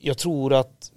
[0.00, 0.90] jag tror att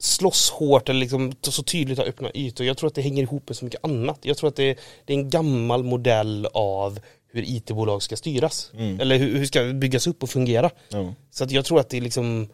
[0.00, 3.48] slåss hårt eller liksom så tydligt ha öppna ytor, jag tror att det hänger ihop
[3.48, 4.18] med så mycket annat.
[4.22, 7.00] Jag tror att det, det är en gammal modell av
[7.32, 8.70] hur IT-bolag ska styras.
[8.74, 9.00] Mm.
[9.00, 10.70] Eller hur, hur ska byggas upp och fungera.
[10.88, 11.14] Ja.
[11.30, 12.48] Så att jag tror att det är liksom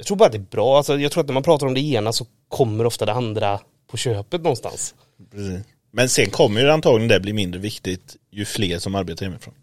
[0.00, 1.74] Jag tror bara att det är bra, alltså jag tror att när man pratar om
[1.74, 4.94] det ena så kommer ofta det andra på köpet någonstans.
[5.30, 5.66] Precis.
[5.90, 9.54] Men sen kommer ju antagligen det bli mindre viktigt ju fler som arbetar hemifrån.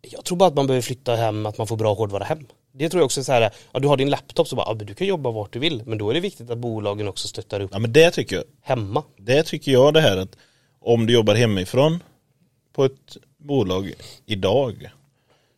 [0.00, 2.46] Jag tror bara att man behöver flytta hem, att man får bra hårdvara hem.
[2.72, 4.74] Det tror jag också är så här, ja du har din laptop så bara, ja,
[4.74, 5.82] du kan jobba vart du vill.
[5.86, 8.44] Men då är det viktigt att bolagen också stöttar upp Ja men det tycker jag.
[8.62, 9.04] hemma.
[9.16, 10.36] Det tycker jag det här att
[10.80, 12.02] om du jobbar hemifrån
[12.72, 13.92] på ett bolag
[14.26, 14.90] idag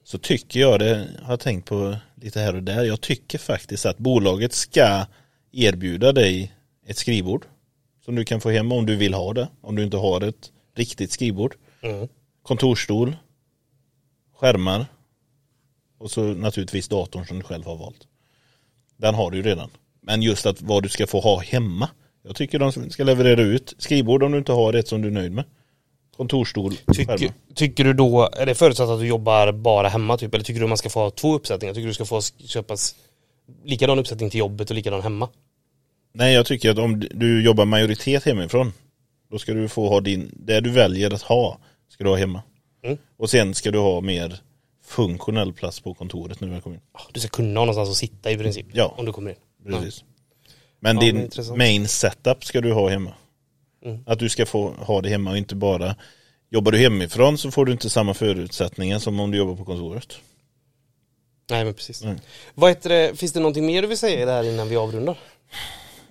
[0.05, 3.87] så tycker jag det, har jag tänkt på lite här och där, jag tycker faktiskt
[3.87, 5.07] att bolaget ska
[5.53, 6.53] erbjuda dig
[6.87, 7.45] ett skrivbord
[8.05, 10.53] som du kan få hem om du vill ha det, om du inte har ett
[10.75, 11.55] riktigt skrivbord.
[11.83, 12.09] Mm.
[12.43, 13.17] Kontorsstol,
[14.37, 14.87] skärmar
[15.99, 18.07] och så naturligtvis datorn som du själv har valt.
[18.97, 19.71] Den har du ju redan.
[20.01, 21.89] Men just att vad du ska få ha hemma.
[22.23, 25.13] Jag tycker de ska leverera ut skrivbord om du inte har ett som du är
[25.13, 25.45] nöjd med.
[26.21, 30.35] Kontorsstol, Tycker, tycker du då, är det förutsatt att du jobbar bara hemma typ?
[30.35, 31.75] Eller tycker du man ska få ha två uppsättningar?
[31.75, 32.95] Tycker du ska få köpas
[33.65, 35.29] likadan uppsättning till jobbet och likadan hemma?
[36.13, 38.73] Nej jag tycker att om du jobbar majoritet hemifrån
[39.31, 41.59] då ska du få ha din, det du väljer att ha
[41.89, 42.43] ska du ha hemma.
[42.85, 42.99] Mm.
[43.17, 44.41] Och sen ska du ha mer
[44.87, 46.83] funktionell plats på kontoret nu när du kommer in.
[46.93, 48.67] Ah, Du ska kunna ha någonstans att sitta i princip.
[48.73, 48.95] Ja.
[48.99, 49.37] Om du kommer in.
[49.67, 50.05] Precis.
[50.81, 51.59] Men Ja, men din intressant.
[51.59, 53.15] main setup ska du ha hemma.
[53.85, 53.99] Mm.
[54.07, 55.97] Att du ska få ha det hemma och inte bara
[56.53, 60.19] Jobbar du hemifrån så får du inte samma förutsättningar som om du jobbar på kontoret.
[61.51, 62.03] Nej men precis.
[62.03, 62.19] Mm.
[62.55, 64.77] Vad heter det, finns det någonting mer du vill säga i det här innan vi
[64.77, 65.19] avrundar?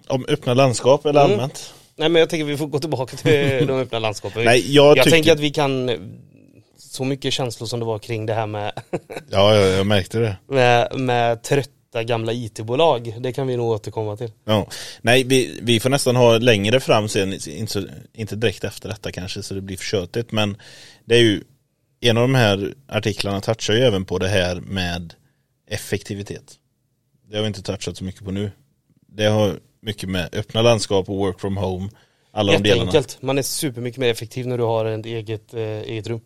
[0.07, 1.31] Om öppna landskap eller Mm.
[1.31, 1.73] allmänt?
[1.95, 3.31] Nej men jag tänker vi får gå tillbaka till
[3.67, 4.45] de öppna landskapen.
[4.45, 5.91] Nej jag, jag tycker tänker att vi kan,
[6.77, 8.71] så mycket känslor som det var kring det här med,
[9.29, 10.37] Ja, ja jag märkte det.
[10.47, 11.43] med, med
[11.91, 14.31] trötta gamla IT-bolag, det kan vi nog återkomma till.
[14.45, 14.67] Ja.
[15.01, 19.43] Nej vi, vi får nästan ha längre fram sen, inte, inte direkt efter detta kanske
[19.43, 20.57] så det blir för tjötigt men
[21.05, 21.43] det är ju
[22.01, 25.13] en av de här artiklarna touchar ju även på det här med
[25.69, 26.55] effektivitet.
[27.29, 28.51] Det har vi inte touchat så mycket på nu.
[29.07, 31.89] Det har mycket med öppna landskap och work from home.
[32.31, 35.61] Alla de delarna Jätteenkelt, man är supermycket mer effektiv när du har ett eget, eh,
[35.61, 36.21] eget rum.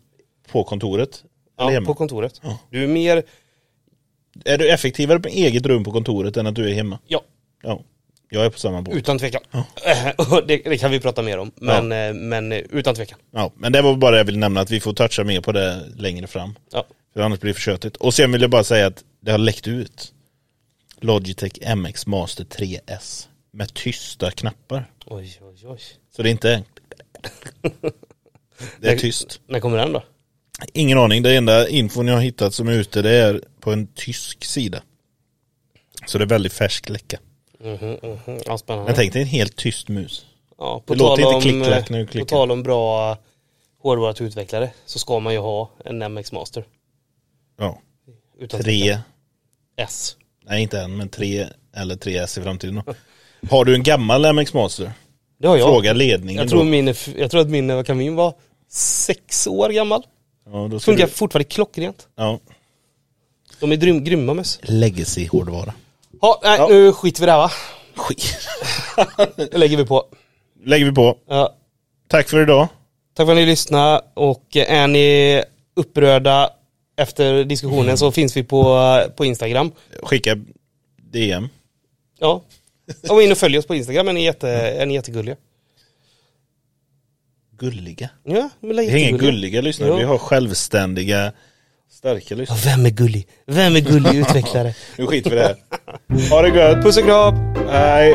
[0.52, 1.24] på kontoret.
[1.56, 2.40] Ja, på kontoret.
[2.42, 2.58] Ja.
[2.70, 3.22] Du är mer,
[4.44, 6.98] Är du effektivare på eget rum på kontoret än att du är hemma?
[7.06, 7.22] ja,
[7.62, 7.82] Ja.
[8.30, 8.94] Jag är på samma båt.
[8.94, 9.42] utan tvekan.
[10.16, 13.18] Och det, det kan vi prata mer om, men, eh, men eh, utan tvekan.
[13.30, 15.52] Ja, men det var bara det jag ville nämna att vi får toucha mer på
[15.52, 16.54] det längre fram.
[16.72, 16.86] Ja.
[17.14, 17.96] För annars blir det för tjötigt.
[17.96, 20.12] Och sen vill jag bara säga att det har läckt ut
[21.00, 24.90] Logitech MX Master 3S med tysta knappar.
[25.06, 25.80] Oj, oj, oj.
[26.16, 26.62] Så det är inte
[28.80, 29.40] Det är tyst.
[29.46, 30.02] När kommer den då?
[30.72, 33.86] Ingen aning, det enda infon jag har hittat som är ute det är på en
[33.86, 34.82] tysk sida.
[36.06, 37.18] Så det är väldigt färsk läcka.
[37.60, 38.40] Mhm, mhm.
[38.46, 38.86] Ja, spännande.
[38.86, 40.26] Men tänk dig en helt tyst mus.
[40.58, 42.24] Ja, på Det låter inte om, klick-klack när du eh, klickar.
[42.24, 43.16] På tal om bra
[43.82, 46.64] hårdvara till utvecklare så ska man ju ha en MX Master.
[47.58, 47.78] Ja,
[48.38, 48.98] Utan tre.
[49.76, 50.16] S.
[50.44, 51.46] nej inte än, men tre
[51.76, 52.82] eller 3S i framtiden.
[53.50, 54.92] Har du en gammal MX Master?
[55.38, 55.68] Det har jag.
[55.68, 56.64] Fråga ledningen jag, tror då.
[56.64, 58.34] min jag tror att min, vad kan min vara?
[58.68, 60.02] Sex år gammal.
[60.52, 62.08] Ja, Funkar du, fortfarande klockrent.
[62.16, 62.38] ja.
[63.60, 64.58] De är grym, grymma möss.
[64.62, 65.74] Legacy hårdvara.
[66.20, 66.68] Ja, nej, Ja.
[66.68, 67.50] nu skiter vi det här va?
[67.96, 68.36] Skit.
[69.36, 70.04] Det lägger vi på.
[70.64, 71.18] Lägger vi på.
[71.28, 71.54] Ja.
[72.08, 72.68] Tack för idag.
[73.14, 75.42] Tack för att ni lyssnade och är ni
[75.76, 76.50] upprörda
[76.96, 78.80] efter diskussionen så finns vi på,
[79.16, 79.72] på Instagram.
[80.02, 80.36] Skicka
[81.12, 81.48] DM.
[82.18, 82.42] Ja.
[83.10, 85.36] Och in och följ oss på Instagram, är ni, jätte, är ni jättegulliga.
[87.58, 88.08] Gulliga.
[88.24, 89.96] Ja, men Vi har inga gulliga lyssnare, Ja.
[89.96, 91.32] vi har självständiga,
[91.90, 92.58] starka Ja, lyssnare.
[92.64, 93.28] vem är gullig?
[93.46, 94.74] Vem är gullig utvecklare?
[94.98, 96.30] Nu skiter vi i det här.
[96.30, 96.82] Ha det gött.
[96.84, 97.54] Puss och kram!
[97.70, 98.14] Hej.